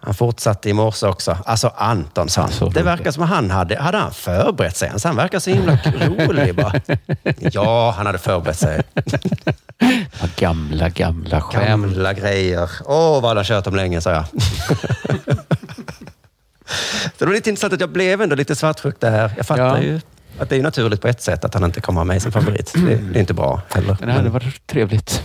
[0.00, 1.38] Han fortsatte i morse också.
[1.46, 2.50] Alltså Anton sa han.
[2.50, 4.92] Så Det verkar som han hade, hade han förberett sig.
[5.00, 6.72] Så han verkar så himla rolig bara.
[7.52, 8.82] Ja, han hade förberett sig.
[10.36, 11.66] Gamla, gamla skämt.
[11.66, 12.70] Gamla grejer.
[12.84, 14.24] Åh, vad han har kört om länge, sa jag.
[17.04, 19.32] Så det var lite intressant att jag blev ändå lite svartsjuk där.
[19.36, 19.82] Jag fattar Ja.
[19.82, 20.00] ju
[20.38, 22.72] att det är naturligt på ett sätt att han inte kommer ha mig som favorit.
[22.74, 23.96] Det, det är inte bra heller.
[24.00, 25.22] Men det hade varit trevligt.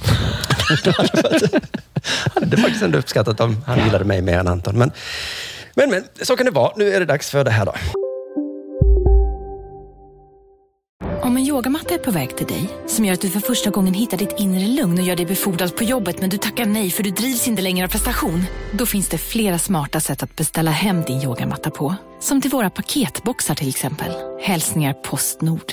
[2.34, 4.78] hade faktiskt ändå uppskattat om han gillade mig mer än Anton.
[4.78, 4.92] Men,
[5.74, 6.72] men, men så kan det vara.
[6.76, 7.74] Nu är det dags för det här då.
[11.22, 13.94] Om en yogamatta är på väg till dig, som gör att du för första gången
[13.94, 17.02] hittar ditt inre lugn och gör dig befordrad på jobbet men du tackar nej för
[17.02, 18.44] du drivs inte längre av prestation.
[18.72, 21.94] Då finns det flera smarta sätt att beställa hem din yogamatta på.
[22.20, 24.12] Som till våra paketboxar till exempel.
[24.40, 25.72] Hälsningar Postnord.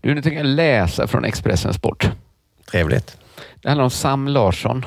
[0.00, 2.10] Du, nu tänker jag läsa från Expressen Sport.
[2.70, 3.16] Trevligt.
[3.62, 4.84] Det handlar om Sam Larsson.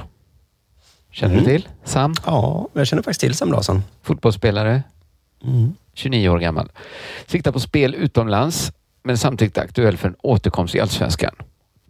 [1.12, 1.46] Känner Mm.
[1.46, 2.14] du till Sam?
[2.26, 3.84] Ja, jag känner faktiskt till Sam Larsson.
[4.04, 4.84] Fotbollsspelare.
[5.44, 5.74] Mm.
[5.94, 6.70] 29 år gammal.
[7.28, 8.72] Siktar på spel utomlands,
[9.04, 11.36] men samtidigt aktuell för en återkomst i Allsvenskan.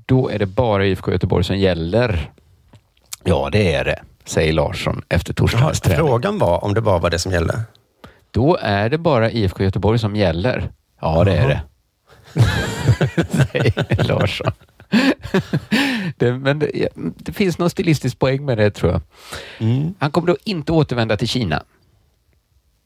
[0.06, 2.32] Då är det bara IFK Göteborg som gäller.
[3.24, 5.98] Ja, det är det, säger Larsson efter torsdagens träning.
[6.08, 7.62] frågan var om det bara var det som gällde.
[8.32, 10.71] Då är det bara IFK Göteborg som gäller.
[11.02, 11.62] Ja, det är det.
[13.52, 14.52] Säger Larsson.
[16.17, 19.02] det, men det, det finns någon stilistisk poäng med det tror jag.
[19.58, 19.93] Mm.
[20.00, 21.63] Han kommer då inte återvända till Kina.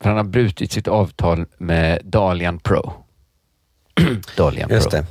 [0.02, 2.94] För han har brutit sitt avtal med Dalian Pro.
[4.38, 5.04] Dalian Just Pro.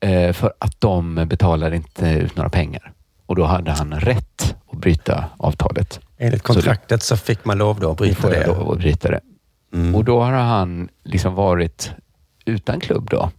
[0.00, 2.92] Eh, för att de betalar inte ut några pengar.
[3.26, 6.00] Och då hade han rätt att bryta avtalet.
[6.18, 8.46] Enligt kontraktet så fick man lov då att bryta det.
[8.46, 9.20] lov att bryta det.
[9.74, 9.94] Mm.
[9.94, 11.90] Och då har han liksom varit
[12.44, 13.30] utan klubb då.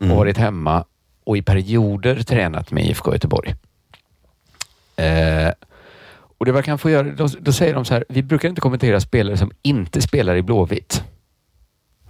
[0.00, 0.12] Mm.
[0.12, 0.84] Och varit hemma
[1.24, 3.54] och i perioder tränat med IFK Göteborg.
[4.96, 5.52] Eh,
[6.38, 7.08] och det verkar han få göra.
[7.08, 10.42] Då, då säger de så här, vi brukar inte kommentera spelare som inte spelar i
[10.42, 11.04] Blåvitt.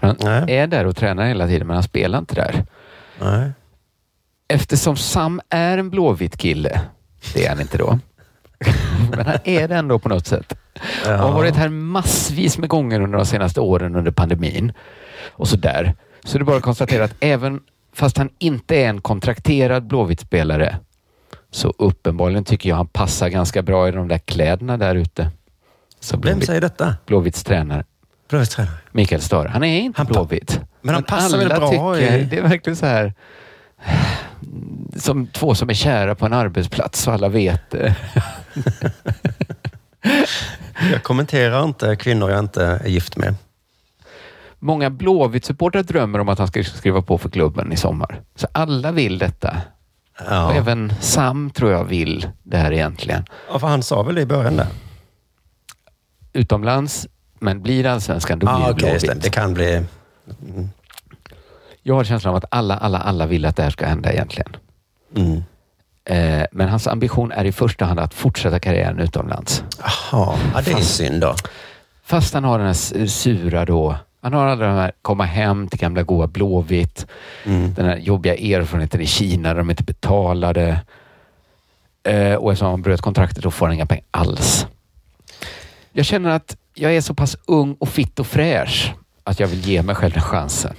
[0.01, 0.57] Han Nej.
[0.57, 2.65] är där och tränar hela tiden, men han spelar inte där.
[3.21, 3.51] Nej.
[4.49, 6.81] Eftersom Sam är en blåvit kille,
[7.35, 7.99] det är han inte då,
[9.11, 10.59] men han är det ändå på något sätt.
[11.05, 14.73] Och har varit här massvis med gånger under de senaste åren under pandemin
[15.29, 15.95] och så där.
[16.25, 17.61] Så det är bara att konstatera att även
[17.97, 20.77] fast han inte är en kontrakterad Blåvitt-spelare
[21.51, 25.31] så uppenbarligen tycker jag han passar ganska bra i de där kläderna där ute.
[26.01, 26.95] Så Vem säger detta?
[27.07, 27.85] Blåvitts tränare,
[28.29, 28.75] Blåvitts tränare.
[28.93, 29.49] Mikael Stare.
[29.49, 30.61] Han är inte Han Blåvitt.
[30.83, 33.15] Men han passar alla väldigt bra tycker, i- Det är verkligen så här
[34.97, 37.95] som två som är kära på en arbetsplats och alla vet det.
[40.93, 43.35] Jag kommenterar inte kvinnor jag inte är gift med.
[44.59, 48.21] Många Blåvitt-supportrar drömmer om att han ska skriva på för klubben i sommar.
[48.35, 49.57] Så alla vill detta.
[50.31, 50.47] Ja.
[50.47, 53.25] Och även Sam tror jag vill det här egentligen.
[53.53, 54.67] ja, för han sa väl det i början där?
[56.33, 57.07] Utomlands,
[57.39, 59.13] men blir det allsvenskan då blir Ja, det okej, just det.
[59.13, 59.23] Blåvitt.
[59.25, 59.85] Det kan bli...
[61.83, 64.57] Jag har känslan av att alla, alla, alla vill att det här ska hända egentligen.
[65.17, 65.43] Mm.
[66.05, 69.65] Eh, men hans ambition är i första hand att fortsätta karriären utomlands.
[69.79, 71.35] Jaha, ja, det är synd då.
[72.05, 73.97] Fast han har den här sura då.
[74.27, 77.07] Han har alla de här komma hem till gamla goa Blåvitt.
[77.45, 77.75] Mm.
[77.75, 80.81] Den här jobbiga erfarenheten i Kina där de inte betalade.
[82.03, 84.67] Eh, och eftersom han bröt kontraktet då får han inga pengar alls.
[85.93, 89.61] Jag känner att jag är så pass ung och fitt och fräsch att jag vill
[89.61, 90.75] ge mig själv den chansen.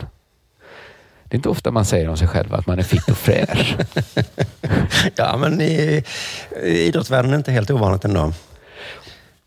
[1.23, 3.75] Det är inte ofta man säger om sig själv att man är fitt och fräsch.
[5.15, 6.03] Ja, men i,
[6.63, 8.33] i idrottsvärlden är det inte helt ovanligt ändå.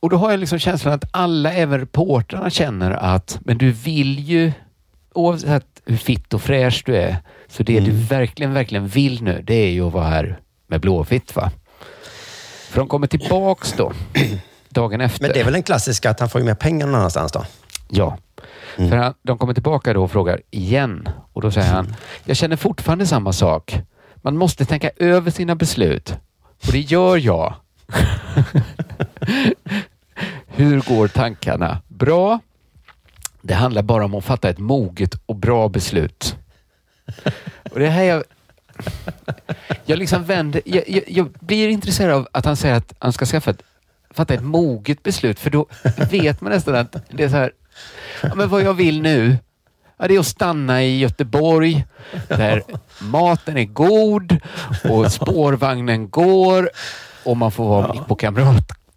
[0.00, 4.18] Och då har jag liksom känslan att alla, även reportrarna, känner att men du vill
[4.18, 4.52] ju,
[5.14, 7.16] oavsett hur fitt och fräsch du är,
[7.48, 11.36] så det du verkligen, verkligen vill nu, det är ju att vara här med Blåvitt.
[11.36, 11.50] Va?
[12.70, 13.92] För de kommer tillbaks då,
[14.68, 15.22] dagen efter.
[15.22, 17.44] Men det är väl en klassisk att han får ju mer pengar någon annanstans då?
[17.88, 18.18] Ja.
[18.76, 21.08] För han, de kommer tillbaka då och frågar igen.
[21.32, 23.80] Och då säger han, jag känner fortfarande samma sak.
[24.16, 26.14] Man måste tänka över sina beslut.
[26.66, 27.54] Och det gör jag.
[30.46, 31.78] Hur går tankarna?
[31.88, 32.40] Bra.
[33.42, 36.36] Det handlar bara om att fatta ett moget och bra beslut.
[37.70, 38.24] Och det här jag...
[39.84, 40.62] Jag liksom vänder...
[40.64, 43.62] Jag, jag, jag blir intresserad av att han säger att han ska skaffa ett,
[44.10, 45.66] fatta ett moget beslut, för då
[46.10, 47.52] vet man nästan att det är så här...
[48.22, 49.36] Ja, men vad jag vill nu,
[49.96, 51.84] ja, det är att stanna i Göteborg
[52.28, 52.62] där
[53.00, 54.36] maten är god
[54.90, 56.70] och spårvagnen går
[57.24, 58.14] och man får vara på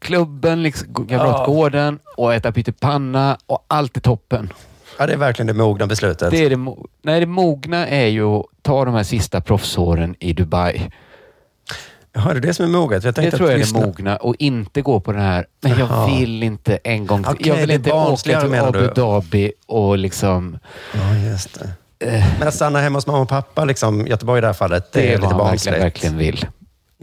[0.07, 4.53] kamratklubben, liksom, kamratgården och äta pyttipanna och allt är toppen.
[4.99, 6.31] Ja, det är verkligen det mogna beslutet.
[6.31, 10.15] Det är det, mo- nej, det mogna är ju att ta de här sista proffsåren
[10.19, 10.91] i Dubai.
[12.15, 13.03] Jaha, är det det som är moget?
[13.03, 15.71] Jag Det tror jag är lyssna- det mogna och inte gå på den här, men
[15.71, 16.05] jag Jaha.
[16.07, 17.31] vill inte en gång till.
[17.33, 18.87] Okej, jag vill det är inte åka barnsligare, till menar Abu du?
[18.87, 20.59] Dhabi och liksom...
[20.93, 21.69] Ja, just det.
[22.15, 24.91] Eh, Men att stanna hemma hos mamma och pappa, liksom, Göteborg i det här fallet,
[24.91, 25.77] det, det är är vad lite han barnsligt.
[25.77, 26.45] verkligen, verkligen vill.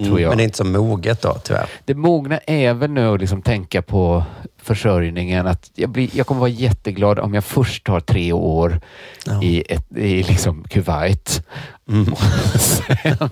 [0.00, 0.28] Mm, tror jag.
[0.28, 1.66] Men det är inte så moget då, tyvärr.
[1.84, 4.24] Det mogna är väl nu att liksom tänka på
[4.62, 5.46] försörjningen.
[5.46, 8.80] Att jag, blir, jag kommer vara jätteglad om jag först tar tre år
[9.26, 9.42] Ja.
[9.42, 11.46] i, ett, i liksom Kuwait.
[11.88, 12.14] Mm.
[12.58, 13.16] Sen,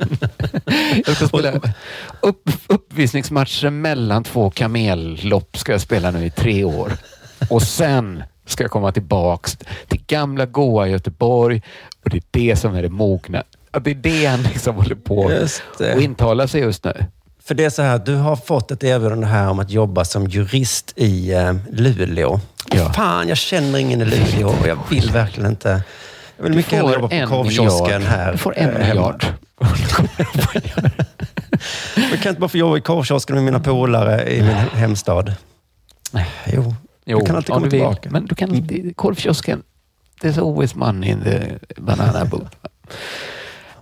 [1.07, 1.53] jag ska spela
[2.21, 6.93] upp, uppvisningsmatcher mellan två kamellopp ska jag spela nu i tre år.
[7.51, 11.63] Och sen ska komma tillbaks till gamla goa Göteborg
[12.05, 13.43] och det är det som är det mogna.
[13.71, 15.19] Att det är det han liksom håller på
[15.95, 17.05] och intalar sig just nu.
[17.45, 20.27] För det är så här, du har fått ett erbjudande här om att jobba som
[20.27, 22.41] jurist i eh, Luleå.
[22.73, 22.93] Ja.
[22.93, 25.83] Fan, jag känner ingen i Luleå och jag vill verkligen inte.
[26.37, 28.33] Jag vill Du mycket hellre jobba på en korvkiosken här.
[28.33, 28.79] Du får en hemma.
[28.89, 29.27] miljard.
[31.97, 35.35] Men kan jag inte bara få jobba i korvkiosken med mina polare i min hemstad?
[36.53, 37.81] Jo, Jo, du kan alltid om komma du vill.
[37.81, 38.11] tillbaka.
[38.11, 39.63] Men du kan korvkiosken,
[40.23, 41.41] there's always money in the
[41.77, 42.57] banana boat.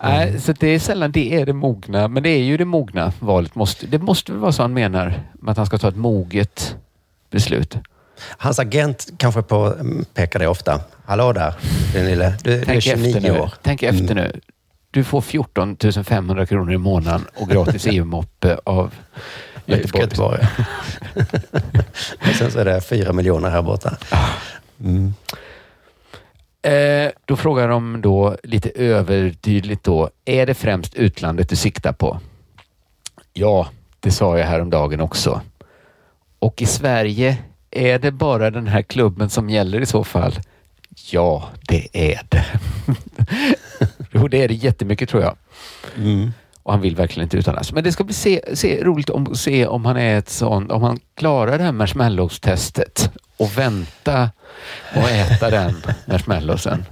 [0.02, 3.12] Nej, så det är sällan det är det mogna, men det är ju det mogna
[3.20, 3.54] valet.
[3.54, 6.76] Måste, det måste väl vara så han menar, att han ska ta ett moget
[7.30, 7.76] beslut.
[8.18, 10.80] Hans agent kanske på, mm, det ofta.
[11.04, 11.54] Hallå där,
[11.92, 12.34] din lille.
[12.42, 13.38] Du, du är Tänk 29 efter nu.
[13.40, 13.52] år.
[13.62, 14.40] Tänk efter nu.
[14.90, 18.94] Du får 14 500 kronor i månaden och gratis EU-moppe av
[19.66, 20.02] Göteborg.
[20.02, 20.40] Göteborg.
[21.14, 21.46] Göteborg.
[22.30, 23.96] och sen så är det fyra miljoner här borta.
[24.80, 25.14] Mm.
[26.62, 32.20] Eh, då frågar de då lite övertydligt då, är det främst utlandet du siktar på?
[33.32, 33.68] Ja,
[34.00, 35.40] det sa jag häromdagen också.
[36.38, 37.38] Och i Sverige,
[37.70, 40.32] är det bara den här klubben som gäller i så fall?
[41.10, 42.44] Ja, det är det.
[44.12, 45.36] jo, det är det jättemycket tror jag.
[45.96, 46.32] Mm.
[46.66, 47.72] Och han vill verkligen inte utomlands.
[47.72, 50.82] Men det ska bli se, se, roligt om, se om han är ett sånt, om
[50.82, 54.30] han klarar det här marshmallows-testet och vänta
[54.96, 56.84] och äta den marshmallowsen.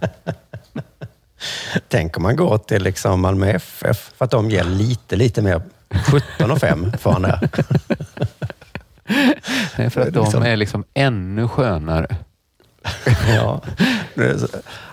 [1.89, 5.63] Tänk om man går till liksom Malmö FF för att de ger lite, lite mer.
[6.39, 7.49] 17 och 5 får han där.
[9.79, 10.43] Nej, för att de Liksom.
[10.43, 12.17] är liksom ännu skönare.
[13.29, 13.63] Ja.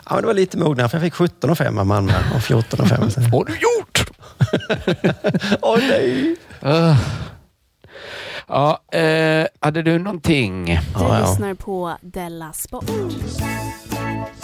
[0.05, 2.41] Ja, men det var lite mognare för jag fick 17 och 5 av Malmö och
[2.43, 2.99] 14 och 5.
[3.01, 4.10] Vad har du gjort?
[5.61, 6.35] Åh nej!
[6.65, 6.95] Uh.
[8.47, 10.65] Ja, eh, hade du någonting?
[10.65, 10.71] Du
[11.03, 11.29] Ja, ja.
[11.29, 12.85] lyssnar på Della Sport.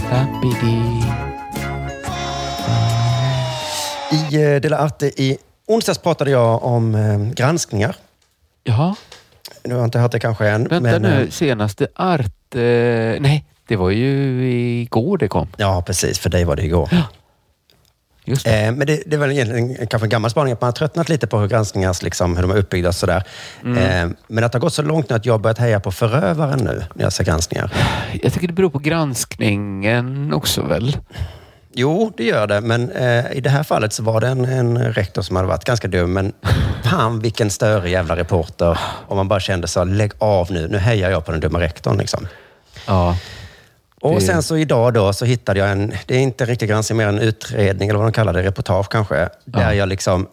[0.09, 0.47] Happy
[4.11, 7.95] I eh, Dela Arte i onsdags pratade jag om eh, granskningar.
[8.63, 8.95] Ja,
[9.63, 10.63] Du har inte hört det kanske än.
[10.67, 11.21] vänta men, nu.
[11.23, 12.55] eh, Senaste art...
[12.55, 12.61] Eh,
[13.21, 14.43] nej, det var ju
[14.81, 15.47] igår det kom.
[15.57, 16.19] Ja, precis.
[16.19, 16.89] För dig var det igår.
[18.35, 18.65] Det.
[18.65, 21.09] Eh, men det, det är väl egentligen kanske en gammal spaning att man har tröttnat
[21.09, 23.23] lite på hur granskningar, liksom, hur de är uppbyggda och sådär.
[23.63, 23.77] Mm.
[23.77, 25.91] Eh, men att det har gått så långt nu att jag har börjat heja på
[25.91, 27.73] förövaren nu när jag ser granskningar.
[28.21, 30.97] Jag tycker det beror på granskningen också väl?
[31.73, 32.61] Jo, det gör det.
[32.61, 35.65] Men eh, i det här fallet så var det en, en rektor som hade varit
[35.65, 36.13] ganska dum.
[36.13, 36.33] Men
[36.83, 38.79] fan vilken störig jävla reporter.
[39.07, 40.67] Och man bara kände så, lägg av nu.
[40.67, 41.97] Nu hejar jag på den dumma rektorn.
[41.97, 42.27] Liksom.
[42.85, 43.15] Ja.
[44.01, 47.07] Och sen så idag då så hittade jag en, det är inte riktigt granskning, mer
[47.07, 49.15] en utredning eller vad de kallar det, reportage kanske.
[49.45, 49.73] Där Ja.
[49.73, 50.27] jag liksom,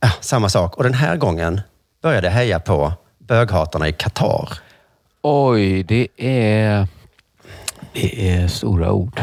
[0.00, 0.76] ah, samma sak.
[0.76, 1.60] Och den här gången
[2.02, 4.48] började jag heja på böghatarna i Qatar.
[5.22, 6.88] Oj, det är...
[7.92, 9.20] Det är stora ord.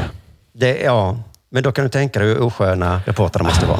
[0.53, 1.17] Det, ja,
[1.49, 3.79] men då kan du tänka dig hur osköna reportrarna måste vara.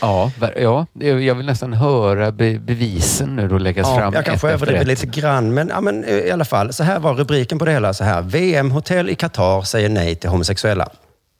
[0.00, 4.48] Ja, ja, jag vill nästan höra be bevisen nu då läggas Ja, fram jag kanske
[4.48, 6.72] överdriver lite grann, men, ja, men eh, i alla fall.
[6.72, 7.94] Så här var rubriken på det hela.
[7.94, 8.22] Så här.
[8.22, 10.88] VM-hotell i Qatar säger nej till homosexuella.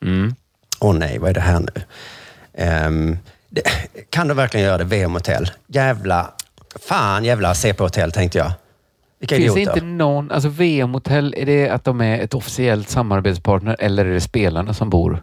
[0.03, 0.35] Mm.
[0.81, 1.83] Åh nej, vad är det här nu?
[2.55, 3.63] Ehm, det,
[4.11, 4.85] kan de verkligen göra det?
[4.85, 5.51] VM-hotell?
[5.67, 6.31] Jävla...
[6.89, 8.53] Fan jävla CP-hotell tänkte jag.
[9.19, 9.73] Vilka Finns idioter.
[9.73, 14.21] inte någon, alltså VM-hotell, är det att de är ett officiellt samarbetspartner eller är det
[14.21, 15.23] spelarna som bor?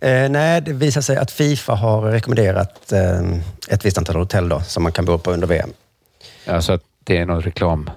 [0.00, 3.20] Eh, nej, det visar sig att Fifa har rekommenderat eh,
[3.68, 5.70] ett visst antal hotell då, som man kan bo på under VM.
[6.46, 7.90] Alltså att det är någon reklam.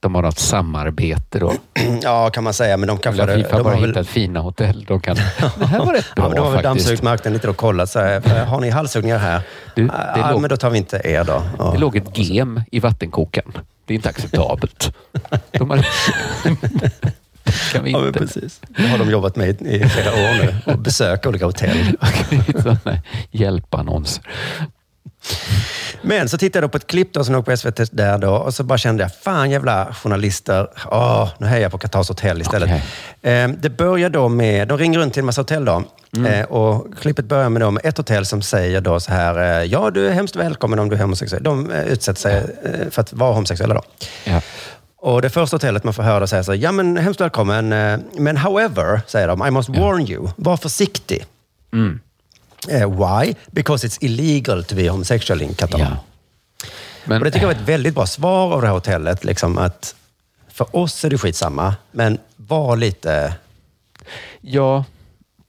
[0.00, 1.52] De har något samarbete då.
[2.02, 3.22] ja, kan man säga, men de kanske...
[3.22, 4.84] Eller Fifa de bara har väl- hittat fina hotell.
[4.88, 5.16] De kan...
[5.58, 7.90] Det här var rätt bra Ja, men de har väl dammsugit marknaden lite och kollat.
[7.90, 9.42] Så här, har ni halshuggningar här?
[9.74, 11.42] Du, det ja, låg- men då tar vi inte er då.
[11.58, 11.70] Ja.
[11.72, 13.52] Det låg ett gem i vattenkokaren.
[13.84, 14.92] Det är inte acceptabelt.
[15.50, 15.86] De har...
[17.72, 18.18] kan vi Ja, inte.
[18.18, 18.60] precis.
[18.68, 21.96] Det har de jobbat med i, flera år nu och besöka olika hotell.
[23.30, 24.24] Hjälpannonser.
[26.02, 28.54] Men så tittade jag på ett klipp då som låg på SVT där då och
[28.54, 32.70] så bara kände jag, fan jävla journalister, Åh, nu hejar jag på Qatars hotell istället.
[33.22, 35.82] Eh, det börjar då med, de ringer runt till en massa hotell då.
[36.28, 39.64] Eh, och klippet börjar med, då med ett hotell som säger då så här, eh,
[39.64, 41.42] ja du är hemskt välkommen om du är homosexuell.
[41.42, 43.82] De eh, utsätter sig eh, för att vara homosexuella då.
[44.24, 44.40] Ja.
[45.02, 47.98] Och det första hotellet man får höra säger så här, ja men hemskt välkommen, eh,
[48.16, 51.24] men however, säger de, I must warn you, var försiktig.
[51.72, 52.00] Mm.
[52.68, 53.34] Eh, why?
[53.50, 55.78] Because it's illegal to be homosexual in Qatar.
[55.78, 55.96] Ja.
[57.04, 59.24] Men, Och det tycker jag var ett väldigt bra svar av det här hotellet.
[59.24, 59.94] Liksom att
[60.48, 63.34] för oss är det skitsamma, men var lite...
[64.40, 64.84] Ja,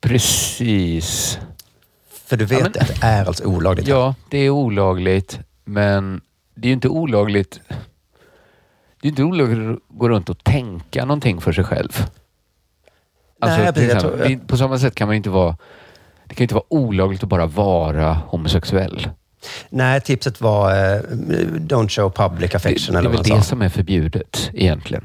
[0.02, 1.40] precis.
[2.26, 3.88] För du vet Ja, men- att det är alltså olagligt.
[3.88, 6.22] Ja, det är olagligt, men
[6.56, 7.60] det är ju inte olagligt.
[9.02, 12.06] Det är inte olagligt att gå runt och tänka någonting för sig själv.
[13.40, 15.58] Alltså, Nej, jag tror- det- På samma sätt kan man inte vara...
[16.28, 19.10] Det kan inte vara olagligt att bara vara homosexuell.
[19.70, 21.00] Nej, tipset var eh,
[21.60, 25.04] don't show public Det, affection det är eller väl det som är förbjudet egentligen.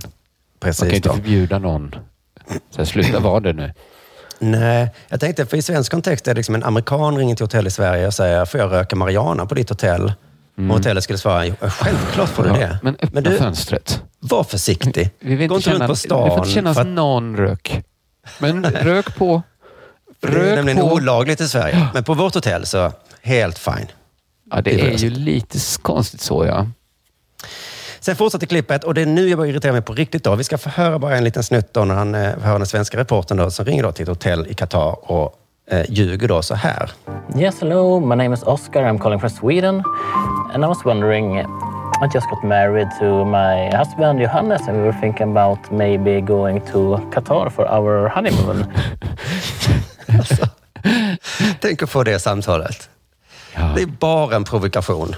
[0.60, 1.14] Precis man kan inte då.
[1.14, 1.94] förbjuda någon.
[2.70, 3.72] Så här, sluta vara det nu.
[4.38, 7.66] Nej, jag tänkte, för i svensk kontext är det liksom en amerikan ringer till hotell
[7.66, 10.12] i Sverige och säger, får jag röka marijuana på ditt hotell?
[10.56, 12.60] Och hotellet skulle svara, "Jo, självklart får du Mm.
[12.60, 12.78] Ja, det.
[12.82, 14.02] men öppna du, fönstret.
[14.20, 15.10] var försiktig.
[15.20, 16.38] Vi vill Gå inte inte runt på det får stan.
[16.38, 17.82] inte kännas att någon rök.
[18.38, 19.42] Men rök på.
[20.20, 20.92] det är Rök nämligen på.
[20.92, 21.88] olagligt i Sverige.
[21.94, 22.92] Men på vårt hotell så,
[23.22, 23.86] helt fine.
[24.50, 26.66] Ja, det Det är är ju lite konstigt så ja.
[28.00, 30.24] Sen fortsätter klippet och det är nu jag börjar irritera mig på riktigt.
[30.24, 30.34] Då.
[30.34, 32.98] Vi ska få höra bara en liten snutt då när han eh, hör den svenska
[32.98, 35.34] reportern då, som ringer då till ett hotell i Qatar och
[35.70, 36.90] eh, ljuger då så här.
[37.36, 38.00] Yes, hello.
[38.00, 38.82] My name is Oscar.
[38.82, 39.82] I'm calling from Sweden.
[40.54, 41.38] And I was wondering,
[42.02, 46.60] I just got married to my husband Johannes, and we were thinking about maybe going
[46.60, 48.64] to Qatar for our honeymoon.
[51.60, 52.88] Tänk att få det samtalet.
[53.74, 55.16] Det är bara en provokation.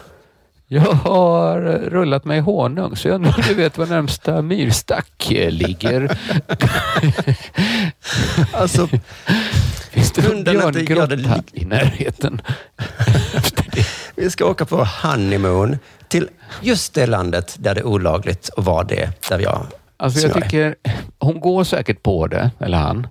[0.71, 5.31] Jag har rullat mig i honung så jag undrar om du vet var närmsta myrstack
[5.31, 6.19] ligger.
[8.53, 8.89] alltså,
[9.99, 12.41] Finns det någon björngrotta i närheten?
[14.15, 15.79] Vi ska åka på honeymoon
[16.09, 16.29] till
[16.63, 19.29] just det landet där det är olagligt att vara det.
[19.29, 20.77] Där jag, Alltså jag tycker,
[21.19, 23.07] hon går säkert på det, eller han.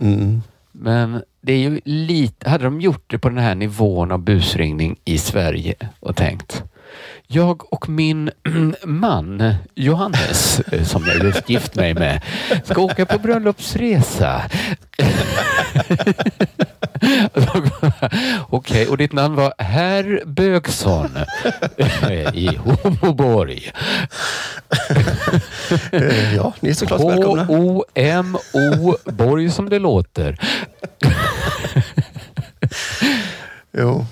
[0.00, 0.42] Mm.
[0.72, 4.96] Men det är ju lite, hade de gjort det på den här nivån av busringning
[5.04, 6.62] i Sverige och tänkt
[7.32, 8.30] jag och min
[8.84, 12.20] man Johannes, eh, som jag just gift mig med,
[12.64, 14.42] ska åka på bröllopsresa.
[18.48, 21.10] Okej, och ditt namn var Herr Bögsson
[22.34, 23.70] i Homoborg.
[25.92, 27.44] Eh, Ja, ni är såklart välkomna.
[27.44, 30.38] H-O-M-O Borg som det låter.
[33.78, 34.06] Jo.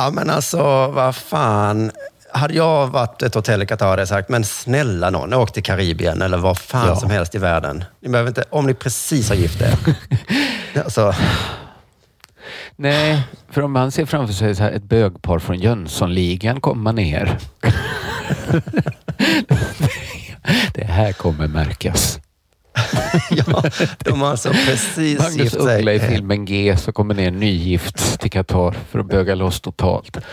[0.00, 1.90] Ja, men alltså vad fan.
[2.32, 5.62] Hade jag varit ett hotell i Qatar hade jag sagt, men snälla någon, åk till
[5.62, 6.96] Karibien eller vad fan Ja.
[6.96, 7.84] som helst i världen.
[8.00, 9.74] Ni behöver inte, om ni precis har gift er.
[10.84, 11.14] alltså,
[12.76, 17.38] Nej, för om man ser framför sig så här ett bögpar från Jönssonligan komma ner.
[20.74, 22.20] Det här kommer märkas.
[23.30, 23.62] ja,
[23.98, 25.76] de har alltså precis Magnus gift sig.
[25.78, 30.16] Uggla i filmen G så kommer ner nygift till Qatar för att böga loss totalt.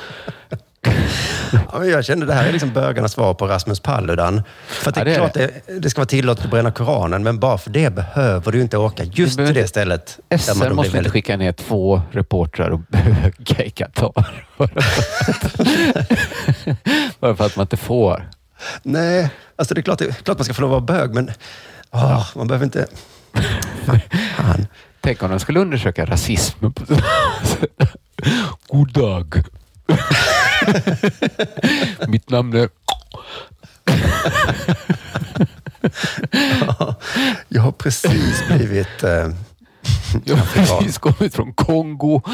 [1.51, 4.41] Ja, men jag kände det här är liksom bögarnas svar på Rasmus Paludan.
[4.67, 5.79] För att det Ja, det är klart det.
[5.79, 9.03] Det, ska vara tillåtet att bränna Koranen, men bara för det behöver du inte åka
[9.03, 10.19] just till det stället.
[10.37, 14.45] SR då blir måste väldigt- skicka ner två reportrar och böga i Qatar.
[17.19, 18.29] Bara för att man inte får.
[18.83, 21.13] Nej, alltså det är klart, det är klart man ska få lov att vara bög,
[21.13, 21.31] men
[21.91, 22.87] åh, man behöver inte...
[24.37, 24.67] Fan.
[25.01, 26.83] Tänk om de skulle undersöka rasismen på
[28.67, 29.43] God dag.
[32.07, 32.69] Mitt namn är...
[36.67, 36.95] Ja,
[37.47, 39.03] jag har precis blivit...
[39.03, 39.27] Eh,
[40.25, 42.21] Jag har precis kommit från Kongo.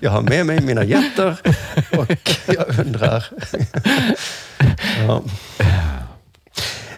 [0.00, 1.36] jag har med mig mina getter
[1.98, 3.24] och jag undrar...
[5.06, 5.22] ja.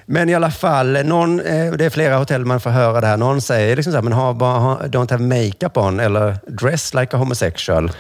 [0.07, 3.16] Men i alla fall, någon, eh, det är flera hotell man får höra det här.
[3.16, 6.94] Någon säger liksom så här, men ha, bara, ha, don't have makeup on eller dress
[6.94, 7.90] like a homosexual.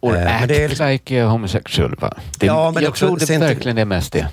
[0.00, 1.96] Or Eh, men act det är liksom- like a homosexual.
[2.00, 2.14] Va?
[2.38, 4.26] Det, Ja, men jag också- tror det ser inte- verkligen är mest det.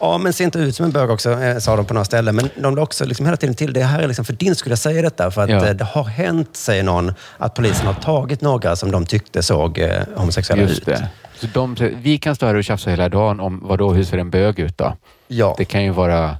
[0.00, 2.36] Ja, men se inte ut som en bög också, eh, sa de på några ställen.
[2.36, 4.72] Men de la också liksom hela tiden till, det här är liksom för din skulle
[4.72, 5.30] jag säga detta.
[5.30, 5.66] För att Ja.
[5.66, 9.78] eh, det har hänt, säger någon, att polisen har tagit några som de tyckte såg
[9.78, 10.86] eh, homosexuella Just ut.
[10.86, 11.08] det.
[11.34, 14.18] Så de, vi kan stå här och tjafsa hela dagen om vad då, hur ser
[14.18, 14.96] en bög ut då?
[15.28, 15.54] Ja.
[15.58, 16.36] Det kan ju vara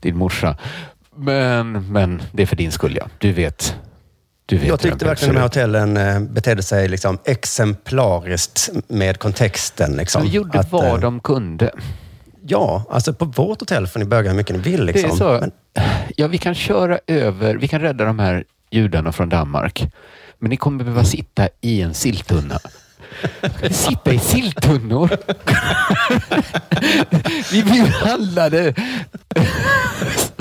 [0.00, 0.56] din morsa.
[1.16, 3.06] Men, men det är för din skull ja.
[3.18, 3.76] Du vet.
[4.48, 9.96] Jag tyckte verkligen de här ser hotellen eh, betedde sig liksom exemplariskt med kontexten.
[9.96, 10.22] Liksom.
[10.22, 11.70] De gjorde Att, vad de kunde.
[12.46, 14.84] Ja, alltså på vårt hotell får ni böga hur mycket ni vill.
[14.84, 15.10] Liksom.
[15.10, 15.40] Det är så.
[15.40, 15.52] Men,
[16.16, 19.92] Ja, vi kan köra över, vi kan rädda de här judarna från Danmark.
[20.38, 22.58] Men ni kommer behöva sitta i en silltunna.
[23.70, 25.10] Sitta i silltunnor?
[27.52, 28.74] vi blir handlade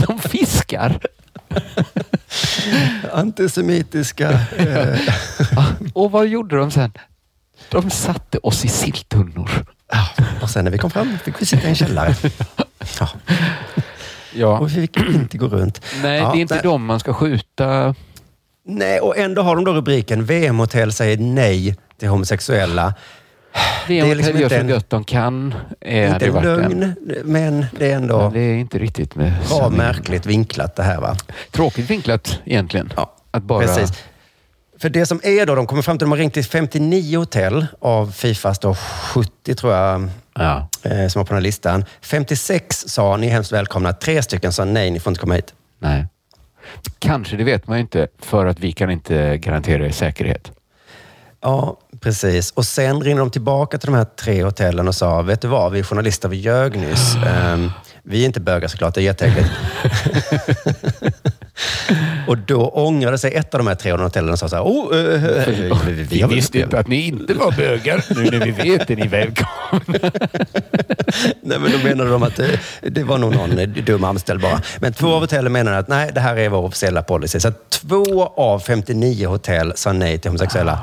[0.05, 0.99] som fiskar.
[3.13, 4.31] antisemitiska...
[4.57, 4.99] Eh,
[5.93, 6.91] Och vad gjorde de sen?
[7.69, 9.65] De satte oss i silltunnor.
[10.41, 12.15] Och sen när vi kom fram fick vi sitta i en källare.
[12.99, 13.09] Ja.
[14.35, 14.59] Ja.
[14.59, 15.81] Och vi fick inte gå runt.
[16.03, 16.63] Nej, Ja, det är inte nej.
[16.63, 17.95] dem man ska skjuta.
[18.65, 22.93] Nej, och ändå har de då rubriken VM-hotell säger nej till homosexuella.
[23.87, 25.53] VM är liksom gör så en- gött de kan.
[25.81, 29.69] Eh, Inte en lögn, men det är ändå Men det är inte riktigt med bra
[29.69, 31.15] märkligt vinklat det här va?
[31.51, 32.93] Tråkigt vinklat egentligen.
[32.95, 33.59] Ja, Att bara...
[33.67, 34.03] Precis.
[34.84, 37.65] För det som är då, de kommer fram till, de har ringt till 59 hotell
[37.81, 40.67] av Fifas då 70 tror jag, Ja.
[40.84, 41.86] eh, som var på den här listan.
[42.01, 45.53] 56 sa ni är hemskt välkomna, tre stycken sa nej, ni får inte komma hit.
[45.79, 46.07] Nej.
[46.99, 50.51] Kanske, det vet man ju inte, för att vi kan inte garantera er säkerhet.
[51.41, 52.51] Ja, precis.
[52.51, 55.71] Och sen ringde de tillbaka till de här tre hotellen och sa, vet du vad,
[55.71, 57.15] vi är journalister, vi ljög nyss.
[58.05, 59.49] Vi är inte bögar såklart, det är jätteäckligt.
[62.27, 64.97] och då ångrade sig ett av de här tre hotellen och sa så här, oh,
[64.97, 66.29] eh, eh, vi, vi har
[66.59, 68.05] väl- att ni inte var bögar.
[68.09, 69.83] Nu när vi vet är ni välkomna.
[71.41, 74.61] Nej, men då menade de att det, det var nog någon dum anställd bara.
[74.79, 77.39] Men två av hotellen menade att nej, det här är vår officiella policy.
[77.39, 80.79] Så två av 59 hotell sa nej till homosexuella.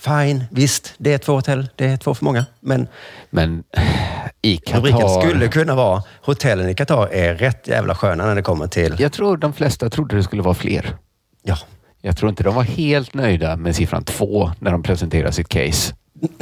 [0.00, 1.68] Fine, visst, det är två hotell.
[1.76, 2.46] Det är två för många.
[2.60, 2.88] Men
[3.30, 3.64] Men
[4.42, 5.20] i rubriken Qatar...
[5.20, 8.96] skulle kunna vara hotellen i Qatar är rätt jävla sköna när det kommer till...
[8.98, 10.96] Jag tror de flesta trodde det skulle vara fler.
[11.42, 11.58] Ja.
[12.00, 15.94] Jag tror inte de var helt nöjda med siffran två när de presenterade sitt case.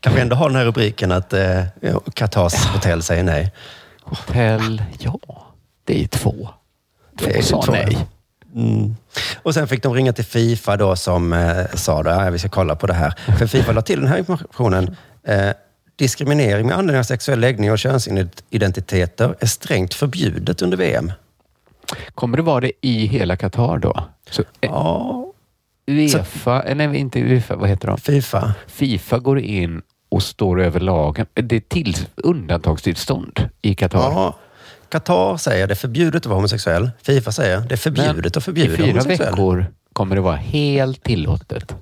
[0.00, 1.62] Kan vi ändå ha den här rubriken att eh,
[2.14, 3.52] Qatars hotell säger nej?
[4.02, 5.18] Hotell, ja.
[5.84, 6.48] Det är två.
[7.18, 8.06] Två sa nej.
[8.54, 8.96] Mm.
[9.42, 12.48] Och sen fick de ringa till Fifa då som eh, sa då, ja, vi ska
[12.48, 13.14] kolla på det här.
[13.38, 14.96] För Fifa la till den här informationen.
[15.24, 15.50] Eh,
[15.96, 21.12] diskriminering med anledning av sexuell läggning och könsidentiteter är strängt förbjudet under VM.
[22.14, 24.04] Kommer det vara det i hela Qatar då?
[24.30, 25.32] Så, eh, Ja,
[25.86, 27.98] Uefa, eh, nej inte Uefa, vad heter de?
[27.98, 28.54] Fifa.
[28.66, 31.26] Fifa går in och står över lagen.
[31.34, 33.98] Det är till undantagstillstånd i Qatar.
[33.98, 34.34] Ja,
[34.90, 36.90] Qatar säger det är förbjudet att vara homosexuell.
[37.02, 39.30] Fifa säger det är förbjudet att I förbjuda fyra homosexuell.
[39.30, 41.74] veckor kommer det vara helt tillåtet.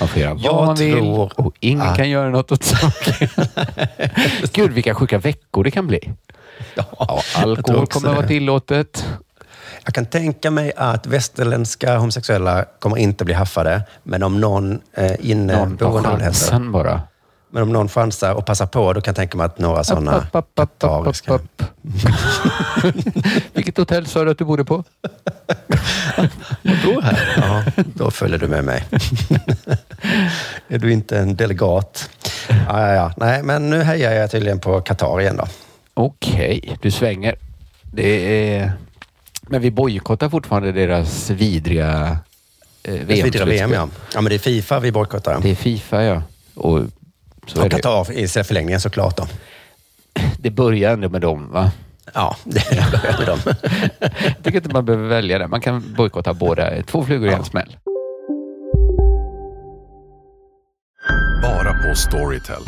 [0.00, 0.98] Man får göra Jag vad man vill
[1.36, 3.28] och ingen att- kan göra något åt saken.
[4.52, 6.12] Gud, vilka sjuka veckor det kan bli.
[6.74, 9.06] Ja, alkohol kommer att vara tillåtet.
[9.84, 15.02] Jag kan tänka mig att västerländska homosexuella kommer inte bli haffade, men om någon eh,
[15.04, 17.02] Någon inneboende tar håller efter- chansen bara.
[17.50, 20.26] Men om någon chansar och passar på, då kan jag tänka mig att några sådana
[20.54, 21.38] qatariska...
[23.52, 24.84] Vilket hotell sa du att du bodde på?
[26.62, 27.34] Jag bor här.
[27.36, 28.84] Ja, då följer du med mig.
[30.68, 32.10] är du inte en delegat?
[32.48, 33.12] Ja, ja, ja.
[33.16, 35.44] Nej, men nu hejar jag tydligen på Qatar igen då.
[35.94, 37.36] Okej, du svänger.
[37.92, 38.72] Det är...
[39.42, 42.18] Men vi bojkottar fortfarande deras vidriga
[42.82, 43.88] eh, vidare VM, ja.
[44.14, 45.40] Ja, men det är Fifa vi bojkottar.
[45.42, 46.22] Det är Fifa, ja.
[46.54, 46.80] Och
[47.46, 47.76] så Och det.
[47.76, 49.26] Qatar i förlängningen såklart då.
[50.38, 51.70] Det börjar ändå med dem, va?
[52.14, 53.38] Ja, det börjar med dem.
[54.24, 55.48] Jag tycker inte man behöver välja det.
[55.48, 56.82] Man kan bojkotta båda.
[56.82, 57.76] Två flugor i en smäll.
[61.42, 62.62] Bara på Storytel.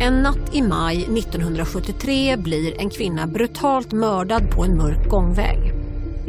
[0.00, 5.77] En natt i maj 1973 blir en kvinna brutalt mördad på en mörk gångväg.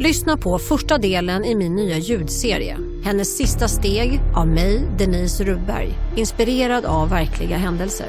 [0.02, 2.78] Lyssna på första delen i min nya ljudserie.
[3.04, 5.94] Hennes sista steg av mig, Denise Rubberg.
[6.16, 8.08] Inspirerad av verkliga händelser.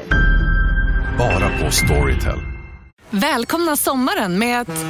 [1.17, 2.39] Bara på Storytel.
[3.09, 4.85] Välkomna sommaren med att...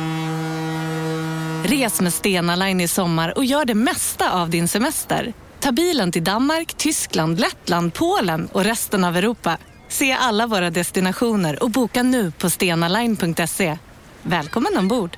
[1.70, 5.34] Res med Stena Line i sommar och gör det mesta av din semester.
[5.60, 9.58] Ta bilen till Danmark, Tyskland, Lettland, Polen och resten av Europa.
[9.90, 13.78] Se alla våra destinationer och boka nu på stenaline.se.
[14.24, 15.18] Välkommen ombord!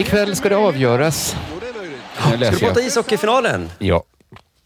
[0.00, 1.36] Ikväll ska det avgöras.
[2.18, 3.68] Ska du prata ishockeyfinalen?
[3.78, 4.04] Ja.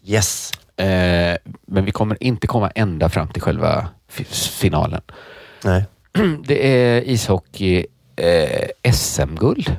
[0.05, 0.51] Yes.
[0.77, 4.23] Eh, men vi kommer inte komma ända fram till själva fi-
[4.59, 5.01] finalen.
[5.63, 5.83] Nej.
[6.43, 9.75] Det är ishockey eh, SM-guld.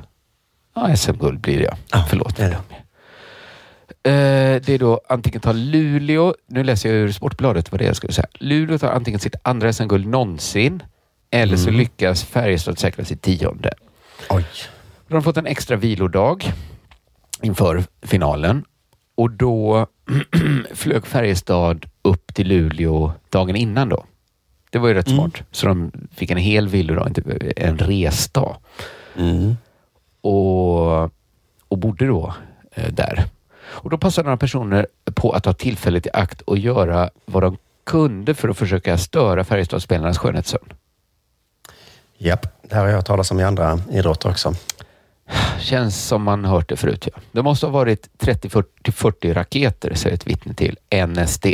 [0.75, 2.05] Ja, SM-guld blir det ja.
[2.09, 2.37] Förlåt.
[2.37, 2.57] det.
[4.03, 7.87] Eh, det är då antingen tar Luleå, nu läser jag ur Sportbladet vad det är
[7.87, 8.27] jag skulle säga.
[8.33, 10.83] Luleå tar antingen sitt andra SM-guld någonsin
[11.31, 11.79] eller så Mm.
[11.79, 13.73] lyckas Färjestad säkra sitt tionde.
[14.29, 14.45] Oj.
[15.07, 16.53] De har fått en extra vilodag
[17.41, 18.65] inför finalen
[19.15, 19.87] och då
[20.73, 24.05] flög Färjestad upp till Luleå dagen innan då.
[24.69, 25.19] Det var ju rätt Mm.
[25.19, 25.43] smart.
[25.51, 27.21] Så de fick en hel vilodag, inte
[27.57, 28.57] en resdag.
[29.17, 29.57] Mm.
[30.21, 31.03] Och,
[31.67, 32.33] och bodde då
[32.71, 33.23] eh, där.
[33.59, 37.57] Och då passade några personer på att ta tillfället i akt och göra vad de
[37.83, 40.73] kunde för att försöka störa Färjestadsspelarnas skönhetssömn.
[42.17, 44.53] Japp, det här har jag hört talas om i andra idrotter också.
[45.59, 47.07] Känns som man hört det förut.
[47.13, 47.21] Ja.
[47.31, 50.77] Det måste ha varit 30-40 raketer, säger ett vittne till
[51.07, 51.45] NSD.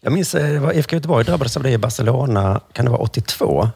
[0.00, 3.00] Jag minns eh, det var IFK Göteborg drabbades av det i Barcelona, kan det vara
[3.00, 3.68] 82?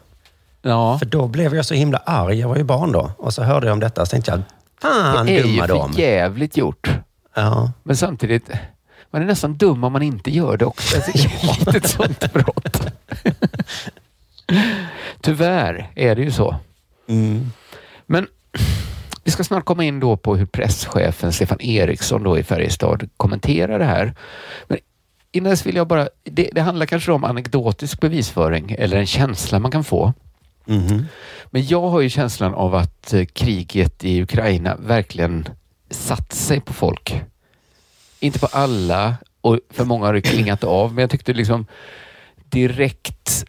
[0.61, 0.99] Ja.
[0.99, 3.11] För då blev jag så himla arg, jag var ju barn då.
[3.17, 4.41] Och så hörde jag om detta och så tänkte jag,
[4.81, 5.93] fan det är dumma ju dem.
[5.93, 6.89] för jävligt gjort.
[7.33, 7.71] Ja.
[7.83, 8.49] Men samtidigt,
[9.11, 10.95] man är nästan dum om man inte gör det också.
[10.95, 11.43] Alltså, ett
[11.73, 12.81] litet sånt brott.
[15.21, 16.55] Tyvärr är det ju så.
[17.07, 17.51] Mm.
[18.05, 18.27] Men
[19.23, 23.79] vi ska snart komma in då på hur presschefen Stefan Eriksson då i Färjestad kommenterar
[23.79, 24.13] det här.
[24.67, 24.77] Men
[25.31, 29.59] innan dess vill jag bara, det, det handlar kanske om anekdotisk bevisföring eller en känsla
[29.59, 30.13] man kan få.
[30.65, 31.05] Mhm.
[31.51, 35.47] Men jag har ju känslan av att eh, kriget i Ukraina verkligen
[35.89, 37.21] satt sig på folk.
[38.19, 41.65] Inte på alla och för många har det klingat av, men jag tyckte liksom
[42.49, 43.45] direkt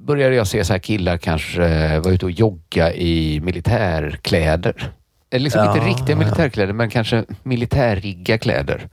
[0.00, 4.90] började jag se så här killar kanske eh, var ute och jogga i militärkläder.
[5.30, 6.16] Eller liksom Ja, inte riktiga ja.
[6.16, 8.88] militärkläder, men kanske militärrigga kläder.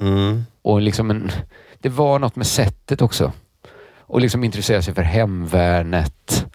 [0.00, 0.44] Mm.
[0.62, 1.30] Och liksom en,
[1.80, 3.32] det var något med sättet också.
[4.00, 6.46] Och liksom intressera sig för hemvärnet,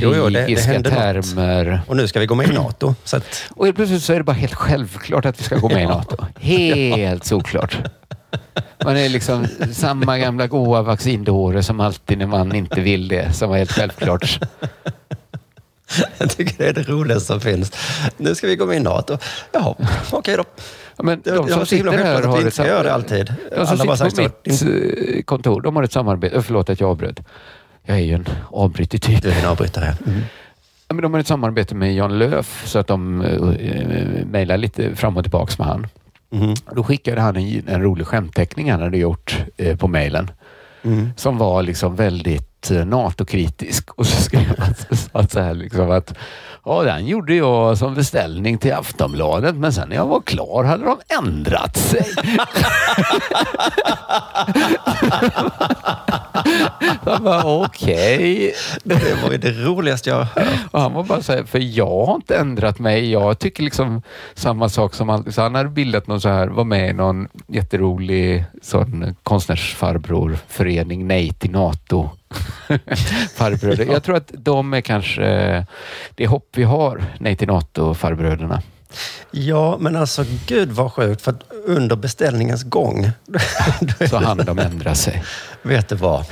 [0.00, 0.98] Jo, jo, det- det krigiska hände något.
[0.98, 1.80] termer.
[1.86, 2.94] Och nu ska vi gå med i NATO.
[3.04, 5.68] Så att, Och helt plötsligt så är det bara helt självklart att vi ska gå
[5.68, 6.16] med i NATO.
[6.40, 7.78] Helt såklart.
[8.84, 13.50] Man är liksom samma gamla goa vaccindåre som alltid när man inte vill det, som
[13.50, 14.38] var helt självklart.
[16.18, 17.72] jag tycker det är det roligaste som finns.
[18.16, 19.18] Nu ska vi gå med i NATO.
[19.52, 19.74] Jaha,
[20.12, 20.44] okej då.
[20.96, 22.70] Ja, men de var som så himla sitter här att har vi ett ska sam-
[22.70, 23.34] göra det alltid.
[23.56, 24.62] De som Alla sitter på mitt
[25.16, 26.36] eh, kontor, de har ett samarbete.
[26.36, 27.20] eh, Förlåt att jag avbröt.
[27.82, 29.22] Jag är ju en avbrytig typ.
[29.22, 29.96] Du är en avbrytare.
[30.06, 30.20] Mm.
[30.88, 34.96] Ja, men de har ett samarbete med Jan Löf så att de uh, mejlar lite
[34.96, 35.86] fram och tillbaks med han.
[36.74, 40.30] Då skickade han en, en rolig skämtteckning han hade gjort eh, på mejlen.
[40.82, 41.10] Mm.
[41.16, 43.90] Som var liksom väldigt eh, NATO-kritisk.
[43.90, 46.14] Och så skrev han så, så här liksom att
[46.66, 50.84] Ja, den gjorde jag som beställning till Aftonbladet men sen när jag var klar hade
[50.84, 52.06] de ändrat sig.
[57.04, 58.54] Jag bara, okej.
[58.84, 60.48] Det var ju det roligaste jag hört.
[60.70, 63.10] Och han var bara så här, för jag har inte ändrat mig.
[63.10, 64.02] Jag tycker liksom
[64.34, 65.34] samma sak som alltid.
[65.34, 71.32] Så han hade bildat någon så här, var med i någon jätterolig sån konstnärsfarbrorförening, Nej
[71.32, 72.10] till NATO.
[73.34, 73.86] Farbröder.
[73.86, 75.66] Jag tror att de är kanske
[76.14, 78.62] det hopp vi har, Nej till NATO-farbröderna.
[79.30, 81.22] Ja, men alltså gud vad sjukt.
[81.22, 83.10] För att under beställningens gång.
[84.10, 85.22] Så han de ändra sig.
[85.62, 86.24] Vet du vad?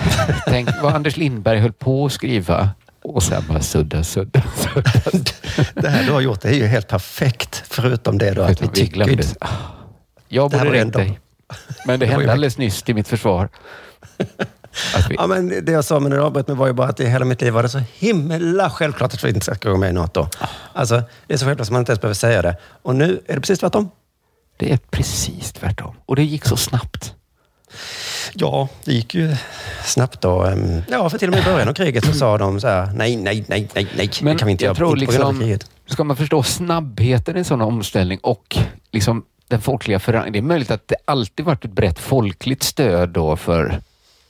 [0.47, 2.71] Tänk vad Anders Lindberg höll på att skriva
[3.03, 5.31] och sen bara sudda, sudda, sudda.
[5.75, 7.63] Det här du har gjort det är ju helt perfekt.
[7.69, 8.93] Förutom det då att vi Vi tycker...
[8.93, 9.23] glömde.
[10.29, 11.21] Jag borde ringt dig.
[11.87, 13.49] Men det hände alldeles nyss till mitt försvar.
[15.09, 17.41] Vi, Ja, men det jag sa med mig var ju bara att i hela mitt
[17.41, 20.29] liv var det så himla självklart att vi inte ska gå med i NATO.
[20.73, 22.57] Alltså, det är så självklart att man inte ens behöver säga det.
[22.83, 23.91] Och nu är det precis tvärtom.
[24.59, 25.95] det är precis tvärtom.
[26.07, 27.15] Och det gick så snabbt.
[28.35, 29.37] Ja, det gick ju
[29.85, 30.43] snabbt då.
[30.43, 32.91] Ehm, Ja, för till och med i början av kriget så sa de så här,
[32.95, 34.11] nej, nej, nej, nej, nej.
[34.23, 34.75] Men det kan vi inte jag göra.
[34.77, 35.67] tror inte liksom, kriget.
[35.87, 38.59] ska man förstå snabbheten i en sån omställning och
[38.93, 40.33] liksom den folkliga förankringen.
[40.33, 43.81] Det är möjligt att det alltid varit ett brett folkligt stöd då för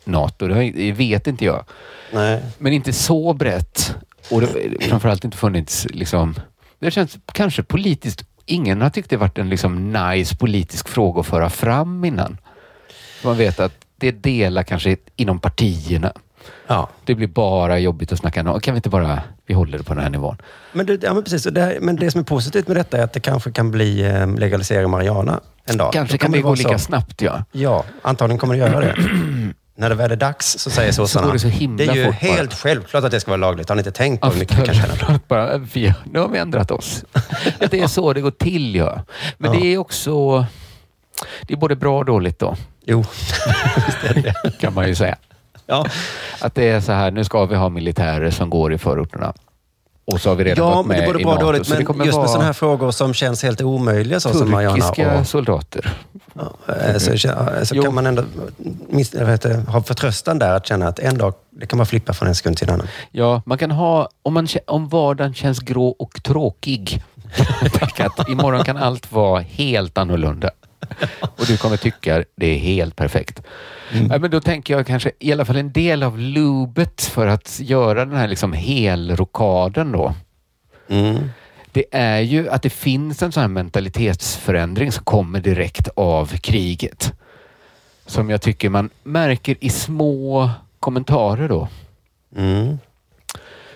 [0.05, 0.49] NATO.
[0.49, 1.65] Det vet inte jag.
[2.13, 2.43] Nej.
[2.59, 3.95] Men inte så brett.
[4.31, 4.49] Och det
[4.89, 6.35] framförallt inte funnits liksom...
[6.79, 8.25] Det känns kanske politiskt...
[8.47, 12.39] Ingen har tyckt det varit en liksom nice politisk fråga att föra fram innan.
[13.25, 16.13] Man vet att det delar kanske inom partierna.
[16.67, 16.89] Ja.
[17.05, 18.43] Det blir bara jobbigt att snacka.
[18.43, 19.23] nå- Kan vi inte bara...
[19.47, 20.37] Vi håller det på den här nivån.
[20.73, 21.43] Men det, ja, men precis.
[21.43, 24.03] Det, här- men det som är positivt med detta är att det kanske kan bli
[24.03, 25.93] eh, legalisering av marijuana en dag.
[25.93, 27.45] Kanske kan det gå lika snabbt, ja.
[27.53, 28.97] Ja, antagligen kommer det göra det.
[29.75, 31.27] När det väl är dags så säger sossarna.
[31.27, 32.33] går det så himla det är ju fort bara.
[32.33, 33.69] helt självklart att det ska vara lagligt.
[33.69, 34.93] Har ni inte tänkt på hur mycket vi kan tjäna?
[34.93, 37.05] Aftonbladet bara, vi, nu har vi ändrat oss.
[37.61, 39.03] Att det är så det går till, ja.
[39.39, 39.61] Men Ja.
[39.61, 40.47] det är också...
[41.43, 42.57] Det är både bra och dåligt då.
[42.87, 42.99] Jo,
[43.87, 44.59] visst är det.
[44.61, 45.17] kan man ju säga.
[45.67, 45.87] Ja.
[46.41, 49.33] Att det är så här, nu ska vi ha militärer som går i förorterna.
[50.05, 51.47] Och så har vi redan Ja, gått men det med både i bra NATO.
[51.47, 51.67] dåligt.
[51.67, 55.19] så Men just med sådana här frågor som känns helt omöjliga, så som Mariana turkiska
[55.19, 55.27] och...
[55.27, 55.93] soldater.
[56.69, 57.83] Eh, Så, så Jo.
[57.83, 58.23] kan man ändå
[59.13, 62.29] vet, inte, ha förtröstan där att känna att en dag, det kan man flippa från
[62.29, 62.87] en sekund till en annan.
[63.11, 67.03] Ja, man kan ha, om, man, om vardagen känns grå och tråkig,
[68.29, 70.51] imorgon kan allt vara helt annorlunda.
[71.21, 73.43] Och du kommer tycka det är helt perfekt.
[74.11, 77.61] Ja, men då tänker jag kanske i alla fall en del av lubet för att
[77.61, 80.15] göra den här liksom helrokaden då.
[80.89, 81.31] Mm.
[81.73, 87.13] det är ju att det finns en sån här mentalitetsförändring som kommer direkt av kriget.
[88.07, 91.69] Som jag tycker man märker i små kommentarer då.
[92.37, 92.79] Mm.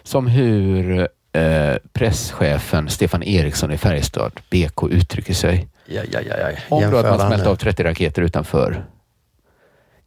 [0.02, 5.68] Som hur eh, presschefen Stefan Eriksson i Färjestad, BK, uttrycker sig.
[5.86, 6.50] Ja, ja, ja, ja.
[6.68, 7.50] Om då att man han smält nu.
[7.50, 8.84] av 30 raketer utanför.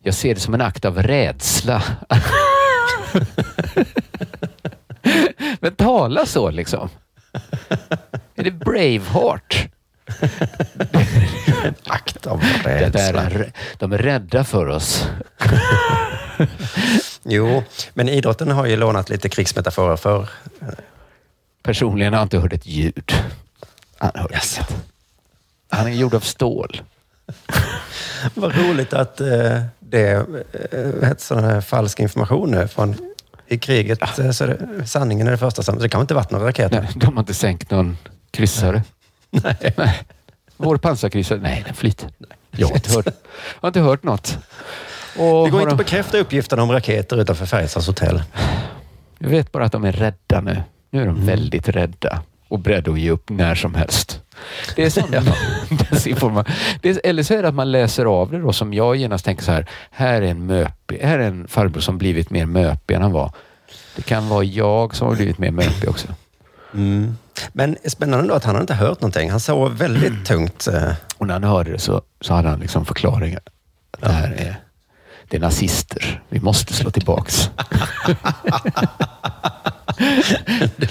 [0.04, 1.84] Jag ser det som en akt av rädsla.
[5.60, 6.90] Men tala så liksom.
[8.36, 9.68] Är det Braveheart?
[11.64, 13.22] En akt av rädsla.
[13.22, 15.08] är, de är rädda för oss.
[17.24, 17.64] Jo,
[17.94, 20.30] men idrotten har ju lånat lite krigsmetaforer för.
[21.64, 23.12] Personligen har jag inte hört ett ljud.
[23.98, 24.60] Han, hör inget.
[25.70, 26.82] Han är gjord av stål.
[28.34, 30.22] Vad roligt att eh, det eh,
[31.42, 32.96] här falsk information nu från
[33.48, 34.20] i kriget.
[34.20, 34.58] eh, Så det,
[34.88, 35.78] sanningen är det första som...
[35.80, 36.82] Det kan inte varit några raketer.
[36.82, 37.98] Nej, de har inte sänkt någon
[38.32, 38.84] kryssare.
[39.30, 39.76] Nej.
[40.58, 42.10] Vår pansarkryssare, nej den flyter.
[42.52, 43.14] Jag har inte hört, jag
[43.62, 44.38] har inte hört något.
[45.18, 48.24] Och Det går inte att de- bekräfta uppgifterna om raketer utanför Färjestads hotell.
[49.20, 50.64] Jag vet bara att de är rädda nu.
[50.92, 51.16] Nu är Mm.
[51.16, 54.22] de väldigt rädda och beredda att ge upp när som helst.
[54.76, 55.12] Det är sån
[55.70, 56.46] desinforma-
[56.82, 59.26] det är, Eller så är det att man läser av det då som jag genast
[59.26, 59.66] tänker så här.
[59.92, 63.32] Här är en möpig, här är en farbror som blivit mer möpig än han var.
[63.96, 66.08] Det kan vara jag som har blivit mer möpig också.
[66.74, 67.18] Mm.
[67.54, 69.32] Men spännande då att han har inte hört någonting.
[69.32, 70.68] Han sov väldigt tungt.
[70.68, 70.92] eh.
[71.18, 73.42] Och när han hörde det så, så hade han liksom förklaringar.
[73.92, 74.56] Att Det här är,
[75.28, 76.22] det är nazister.
[76.30, 77.50] Vi måste slå tillbaks.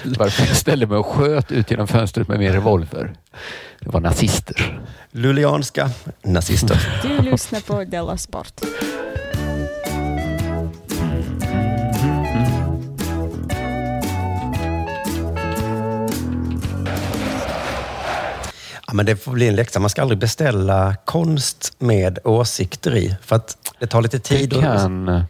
[0.04, 3.12] Varför jag ställde mig och sköt ut genom fönstret med min revolver.
[3.80, 4.80] Det var nazister.
[5.10, 5.90] Luleanska
[6.22, 7.00] nazister.
[7.02, 8.52] Du lyssnar på Della Sport.
[18.86, 19.80] Ja, men det får bli en läxa.
[19.80, 23.16] Man ska aldrig beställa konst med åsikter i.
[23.22, 24.52] För att det tar lite Det tid.
[24.52, 25.22] och- kan,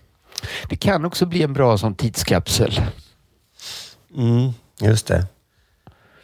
[0.68, 2.80] det kan också bli en bra som tidskapsel.
[4.16, 5.26] Mm, just det.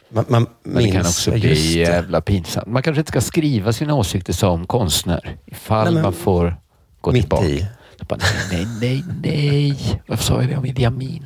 [0.09, 2.67] Man, man Men det kan också bli jävla pinsamt.
[2.67, 5.37] Man kanske inte ska skriva sina åsikter som konstnär.
[5.45, 6.55] Ifall Nej, man får
[7.01, 7.45] gå Mitt tillbaka.
[7.45, 7.65] i.
[8.07, 8.19] Bara,
[8.51, 10.01] nej, nej, nej.
[10.07, 11.25] Varför sa jag det om Idi Amin?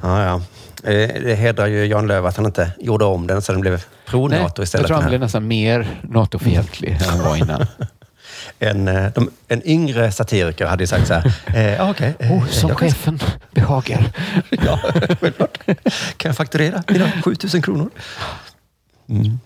[0.00, 0.34] Ja, ja.
[0.90, 3.72] Eh, Det hedrar ju Jan Lööf att han inte gjorde om den så den blev
[3.72, 4.86] Nej, pro-NATO jag istället.
[4.86, 7.66] tror han blev nästan mer NATO-fientlig än han var innan.
[8.58, 11.32] En, eh, de, en yngre satiriker hade ju sagt så här.
[11.54, 12.14] Eh, ja, okej.
[12.18, 14.10] eh, Oh, som jag kan- chefen behagar.
[14.50, 14.80] Ja,
[15.20, 15.58] självklart.
[16.16, 17.90] Kan jag fakturera mina 7000 kronor?
[19.08, 19.38] Mm.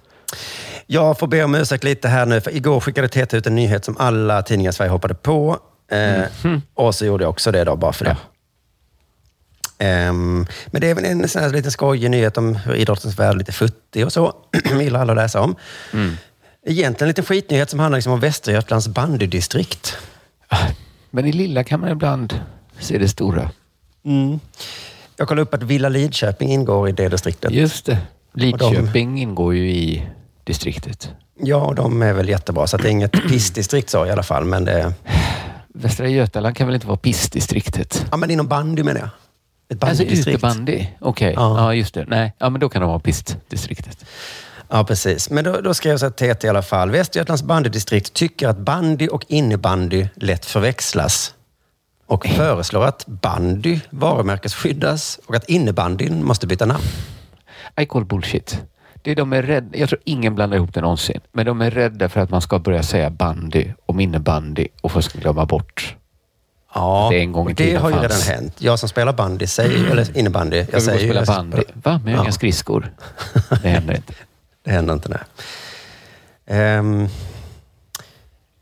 [0.87, 3.85] Jag får be om ursäkt lite här nu, för igår skickade TT ut en nyhet
[3.85, 5.59] som alla tidningar i Sverige hoppade på.
[5.91, 6.23] Eh,
[6.75, 8.17] Och så gjorde jag också det då, bara för det.
[9.79, 13.35] Ehm, men det är väl en sån här liten skojig nyhet om hur idrottens värld
[13.35, 14.33] är lite futtig och så.
[14.81, 15.57] gillar alla att läsa om.
[16.69, 19.97] Egentligen en liten skitnyhet som handlar liksom om Västergötlands bandydistrikt.
[21.11, 22.41] Men i lilla kan man ibland
[22.81, 23.51] se det stora.
[24.05, 24.41] Mm.
[25.17, 27.51] Jag kollade upp att Villa Lidköping ingår i det distriktet.
[27.53, 27.93] Just det.
[28.33, 30.07] Och de- Lidköping ingår ju i
[30.45, 31.11] distriktet.
[31.41, 32.67] Ja, de är väl jättebra.
[32.67, 34.45] Så det är inget pissdistrikt så i alla fall.
[34.45, 34.93] Men det.
[35.75, 38.07] Västra Götaland kan väl inte vara pissdistriktet?
[38.11, 39.09] Ja, men inom bandy menar jag.
[39.69, 40.39] Ett Alltså bandydistrikt.
[40.39, 40.87] utebandy?
[41.01, 41.59] Okej, Ja.
[41.59, 41.75] ja.
[41.75, 42.05] just det.
[42.09, 44.05] Nej, ja, men då kan de vara pissdistriktet.
[44.71, 45.31] Ja, precis.
[45.31, 46.91] Men då, då skrev så TT i alla fall.
[46.91, 51.35] Västergötlands bandydistrikt tycker att bandy och innebandy lätt förväxlas
[52.07, 56.83] och föreslår att bandy varumärkesskyddas och att innebandyn måste byta namn.
[57.81, 58.63] I call bullshit.
[59.03, 59.77] Det är de är rädda.
[59.79, 61.21] Jag tror ingen blandar ihop det någonsin.
[61.33, 65.01] Men de är rädda för att man ska börja säga bandy om innebandy och få
[65.15, 65.97] glömma bort.
[66.75, 68.29] Ja, Det en gång i det har ju fanns.
[68.29, 68.55] redan hänt.
[68.59, 71.63] Jag som spelar bandy, säger, eller innebandy, jag Jag säger spela bandy.
[71.73, 72.01] Va?
[72.05, 72.23] Men jag har Ja.
[72.25, 72.93] inga skridskor.
[73.63, 74.13] Det händer inte.
[74.69, 75.19] Det händer inte, nej.
[76.47, 77.09] Ehm,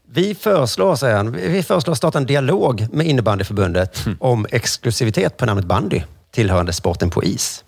[0.09, 4.17] vi föreslår, säger han, vi föreslår att starta en dialog med innebandyförbundet Hmm.
[4.21, 7.65] om exklusivitet på namnet bandy, tillhörande sporten på is.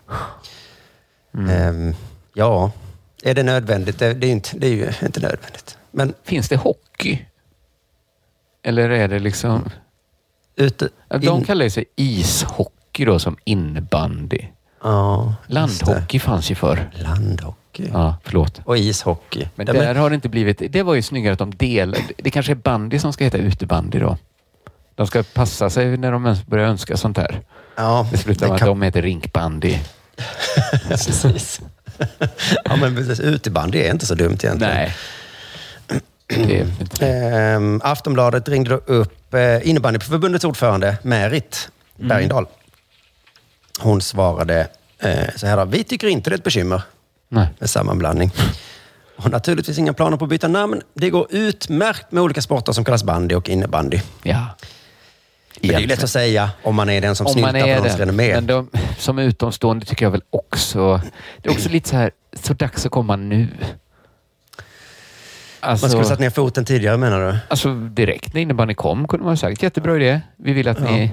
[1.34, 1.48] Hmm.
[1.50, 1.94] Ehm,
[2.34, 2.70] ja,
[3.22, 3.98] är det nödvändigt?
[3.98, 5.78] Det, det, är inte, det är ju inte nödvändigt.
[5.90, 7.18] Men Finns det hockey?
[8.62, 9.70] Eller är det liksom...
[10.56, 14.38] ute, De in- kallar sig ishockey då som innebandy.
[14.82, 15.34] Ja.
[15.46, 16.90] Landhockey fanns ju förr.
[16.92, 17.88] Landhockey.
[17.92, 18.60] Ja, förlåt.
[18.64, 19.48] Och ishockey.
[19.54, 20.62] Men Ja, där har det inte blivit...
[20.72, 22.02] Det var ju snyggare att de delade.
[22.18, 24.16] Det kanske är bandy som ska heta utebandy då.
[24.94, 27.40] De ska passa sig när de ens börjar önska sånt där.
[27.76, 29.78] Ja, Det slutar med att de heter rinkbandy.
[30.88, 31.60] precis.
[32.64, 34.58] ja, men precis, utebandy är inte så dumt egentligen.
[34.74, 34.94] Nej.
[36.26, 42.46] Det är inte Ehm, Aftonbladet ringde då upp eh, innebandyförbundets ordförande Märit Bergendahl.
[43.78, 44.68] Hon svarade
[44.98, 45.66] eh, så här.
[45.66, 46.82] Vi tycker inte det är ett bekymmer
[47.28, 47.46] Nej.
[47.58, 48.30] Med sammanblandning.
[49.16, 50.82] Och naturligtvis inga planer på att byta namn.
[50.94, 54.00] Det går utmärkt med olika sporter som kallas bandy och innebandy.
[54.22, 54.46] Ja.
[55.60, 58.34] Det är ju lätt att säga om man är den som snyltar på någons renommé.
[58.34, 61.00] Men de, som utomstående tycker jag väl också...
[61.42, 63.48] Det är också lite så här, så dags att komma nu.
[65.60, 67.38] Alltså, Man skulle ha satt ner foten tidigare menar du?
[67.48, 70.20] Alltså direkt när innebandy kom kunde man ha sagt jättebra idé.
[70.36, 71.12] Vi vill att ni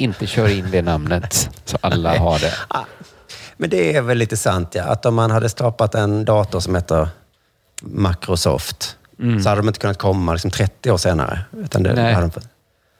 [0.00, 2.54] inte kör in det namnet så alla har det.
[3.56, 4.84] Men det är väl lite sant ja.
[4.84, 7.08] Att om man hade skapat en dator som heter
[7.82, 9.42] Microsoft Mm.
[9.42, 11.40] så hade de inte kunnat komma liksom 30 år senare.
[11.56, 12.14] Utan det Nej.
[12.14, 12.30] de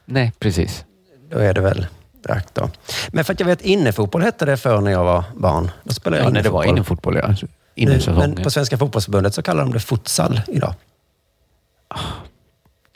[0.04, 0.84] Nej, precis.
[1.30, 1.86] då är det väl
[2.26, 2.70] rakt då.
[3.08, 5.70] Men för att jag vet innefotboll hette det förr när jag var barn.
[5.84, 7.16] Då spelade jag Ja, när det var innefotboll.
[7.16, 7.46] innefotboll, ja.
[7.48, 8.30] Nu- Innesäsongen.
[8.34, 10.74] Men på Svenska fotbollsförbundet så kallar de det futsal idag.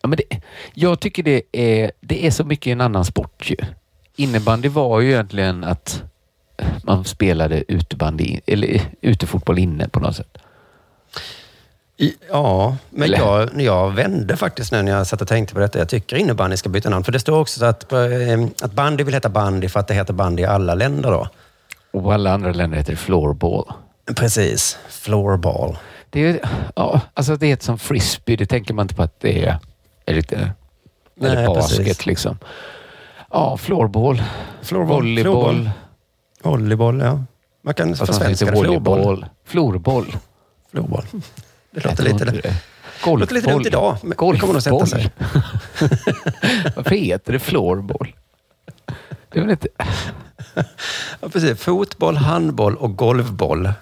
[0.02, 0.40] Ja, men det,
[0.74, 3.56] jag tycker det är, det är så mycket en annan sport ju.
[4.16, 6.02] Innebandy var ju egentligen att
[6.82, 10.38] man spelade utebandy, eller utefotboll inne på något sätt.
[11.96, 13.18] I, ja, men Eller?
[13.18, 15.78] jag, jag vände faktiskt nu när jag satt och tänkte på detta.
[15.78, 17.04] Jag tycker innebandy ska byta namn.
[17.04, 17.98] För det står också så att, eh,
[18.62, 21.28] att bandy vill heta bandy för att det heter bandy i alla länder då.
[21.90, 23.72] Och alla andra länder heter det floorball.
[24.16, 24.78] Precis.
[24.88, 25.76] Floorball.
[26.10, 26.40] Det är,
[26.76, 29.58] ja, alltså det är ett som frisbee, det tänker man inte på att det är,
[30.06, 30.50] är lite,
[31.20, 32.06] eller Nej, basket precis.
[32.06, 32.38] liksom.
[33.34, 34.22] Ja, floorball,
[34.62, 35.54] Floorball, volleyboll.
[35.54, 35.70] floorball.
[36.42, 37.24] Volleyboll, ja.
[37.62, 38.36] Man kan Fast det.
[38.36, 39.26] Floorball.
[39.44, 40.16] Florboll.
[40.70, 41.04] Floorball.
[41.70, 42.54] Det låter lite, det.
[43.06, 43.66] låter lite dumt Golfboll.
[43.66, 45.10] idag, men det kommer nog sätta sig.
[46.76, 48.12] Varför heter det floorball?
[49.32, 49.68] Det är väl inte...
[51.20, 51.58] Ja, precis.
[51.60, 53.72] Fotboll, handboll och golfboll.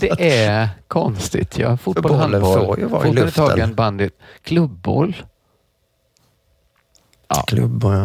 [0.00, 1.58] Det är konstigt.
[1.58, 1.76] Ja.
[1.76, 4.18] Fotboll, handboll, fotboll tagen, bandyt,
[7.46, 7.46] klubbboll.
[7.46, 8.04] Klubbor, ja.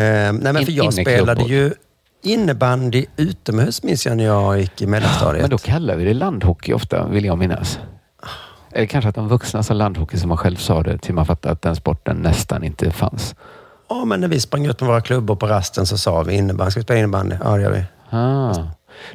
[0.00, 1.12] Eh, nej, men In- för jag inneklubbor.
[1.12, 1.72] spelade ju
[2.22, 5.42] innebandy utomhus minns jag när jag gick i mellanstadiet.
[5.42, 7.78] Men då kallar vi det landhockey ofta, vill jag minnas.
[8.72, 11.52] Eller kanske att de vuxna sa landhockey som man själv sa det till man fattade
[11.52, 13.34] att den sporten nästan inte fanns.
[13.88, 16.70] Ja, men när vi sprang ut med våra klubbor på rasten så sa vi innebandy.
[16.70, 17.36] Ska vi spela innebandy?
[17.44, 17.84] Ja, det gör vi.
[18.10, 18.54] Ah,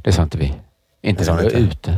[0.04, 0.54] det sa inte vi.
[1.02, 1.98] Inte när vi var ute.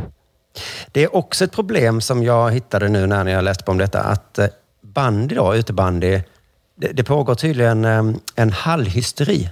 [0.92, 4.00] Det är också ett problem som jag hittade nu när jag läste på om detta,
[4.04, 4.48] att eh,
[4.82, 6.22] bandy då, utebandy,
[6.82, 8.04] det, det pågår tydligen eh,
[8.36, 9.50] en hallhysteri.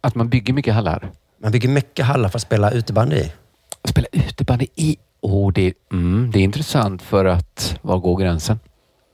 [0.00, 1.10] Att man bygger mycket hallar?
[1.42, 3.32] Man bygger mycket hallar för att spela utebandy i.
[3.84, 4.96] Spela utebandy i?
[5.20, 8.60] Oh, det, mm, det är intressant för att var går gränsen?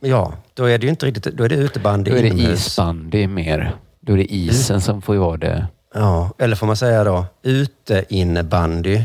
[0.01, 2.67] Ja, då är det ju inte riktigt, då är det utebandy Då är det inomhus.
[2.67, 3.75] isbandy mer.
[4.01, 5.67] Då är det isen som får vara det.
[5.95, 9.05] Ja, eller får man säga då ute-innebandy.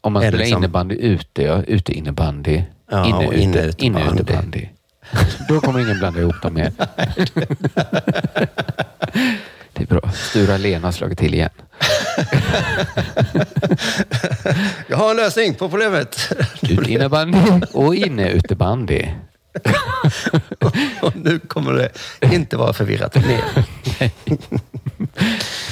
[0.00, 1.62] Om man spelar liksom- innebandy ute, ja.
[1.62, 2.62] Ute innebandy.
[2.90, 4.68] Ja, inne, ute, inne inne utebandy.
[5.48, 6.72] Då kommer ingen blanda ihop dem mer.
[9.72, 10.10] Det är bra.
[10.14, 11.50] Stura Lena har slagit till igen.
[14.86, 16.32] Jag har en lösning på problemet.
[16.62, 17.38] Ute innebandy
[17.72, 19.08] och inne utebandy.
[21.00, 21.90] Och nu kommer det
[22.34, 23.64] inte vara förvirrat mer.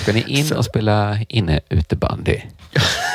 [0.02, 2.40] Ska ni in och spela inne utebandy?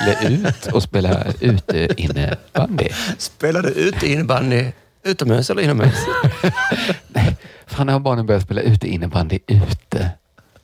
[0.01, 2.89] Eller ut och spela ute innebandy?
[3.17, 4.71] Spelar du ute-innebandy
[5.03, 5.95] utomhus eller inomhus?
[7.67, 10.09] Fan, har barnen börjat spela ute innebandy ute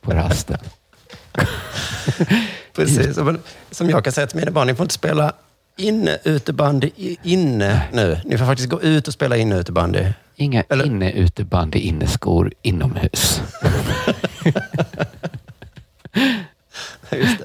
[0.00, 0.58] på rasten?
[2.76, 3.14] Precis.
[3.14, 3.38] Som-
[3.70, 5.32] Som jag kan säga till mina barn, ni får inte spela
[5.76, 6.90] inne utebandy
[7.22, 8.20] inne nu.
[8.24, 10.04] Ni får faktiskt gå ut och spela inne utebandy.
[10.36, 13.42] Inga inne utebandy inneskor inomhus.
[17.12, 17.44] Just det.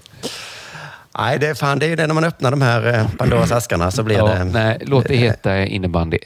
[1.18, 3.91] Nej, det är fan det är det när man öppnar de här eh, Pandoras askarna
[3.91, 4.44] så blir Ja, det...
[4.44, 6.18] nej, låt det heta innebandy.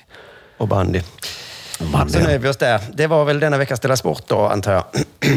[0.57, 1.01] Och bandy.
[1.93, 2.13] bandy.
[2.13, 2.81] Så nöjer vi oss där.
[2.93, 4.83] Det var väl denna veckas Dela Sport då, antar jag.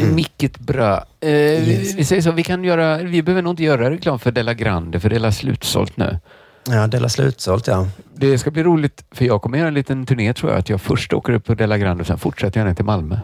[0.13, 1.05] Mycket bra.
[1.19, 4.31] Eh, vi, vi säger så, vi kan göra, vi behöver nog inte göra reklam för
[4.31, 6.19] Della Grande, för det är slutsålt nu.
[6.67, 7.87] Ja, Dela slutsålt, ja.
[8.15, 10.59] Det ska bli roligt, för jag kommer göra en liten turné tror jag.
[10.59, 13.19] Att jag först åker upp på Della Grande och sen fortsätter jag ner till Malmö.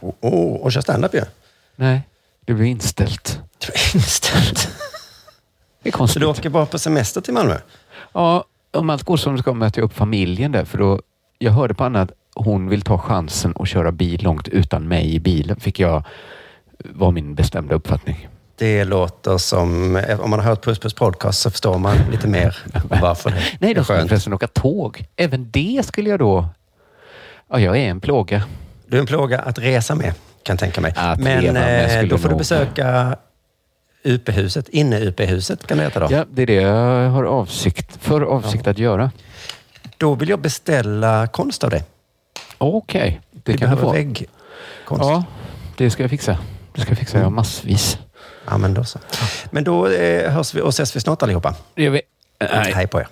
[0.00, 1.22] Oh, oh, och kör standup ju.
[1.76, 2.02] Nej,
[2.44, 3.40] det blir inställt.
[3.94, 4.68] Inställt.
[5.82, 6.14] Det är konstigt.
[6.14, 7.58] Så du åker bara på semester till Malmö?
[8.12, 10.64] Ja, om allt går som det ska möter jag upp familjen där.
[10.64, 11.00] För då,
[11.38, 15.14] jag hörde på Anna att hon vill ta chansen och köra bil långt utan mig
[15.14, 15.60] i bilen.
[15.60, 16.04] Fick jag,
[16.84, 18.28] var min bestämda uppfattning.
[18.58, 22.56] Det låter som, om man har hört Puss Puss podcast så förstår man lite mer
[23.00, 24.08] varför det Nej, är de skulle skönt.
[24.08, 25.04] förresten åka tåg.
[25.16, 26.48] Även det skulle jag då...
[27.50, 28.42] Ja, jag är en plåga.
[28.86, 30.92] Du är en plåga att resa med, kan jag tänka mig.
[30.96, 33.16] Att Men eh, då får du besöka
[34.04, 36.06] UP-huset, inne-UP-huset kan det heta då.
[36.10, 39.10] Ja, det är det jag har avsikt, för avsikt att göra.
[39.96, 41.84] Då vill jag beställa konst av dig.
[42.58, 43.92] Okej, det Vi kan du få.
[43.92, 45.04] väggkonst.
[45.04, 45.24] Ja,
[45.76, 46.38] det ska jag fixa.
[46.74, 47.16] Det ska jag fixa.
[47.18, 47.98] Jag har massvis.
[48.46, 48.98] Ja, men då så.
[49.50, 51.54] Men då eh, hörs vi och ses vi snart allihopa.
[51.74, 52.02] Det gör vi.
[52.50, 53.08] Hej på er.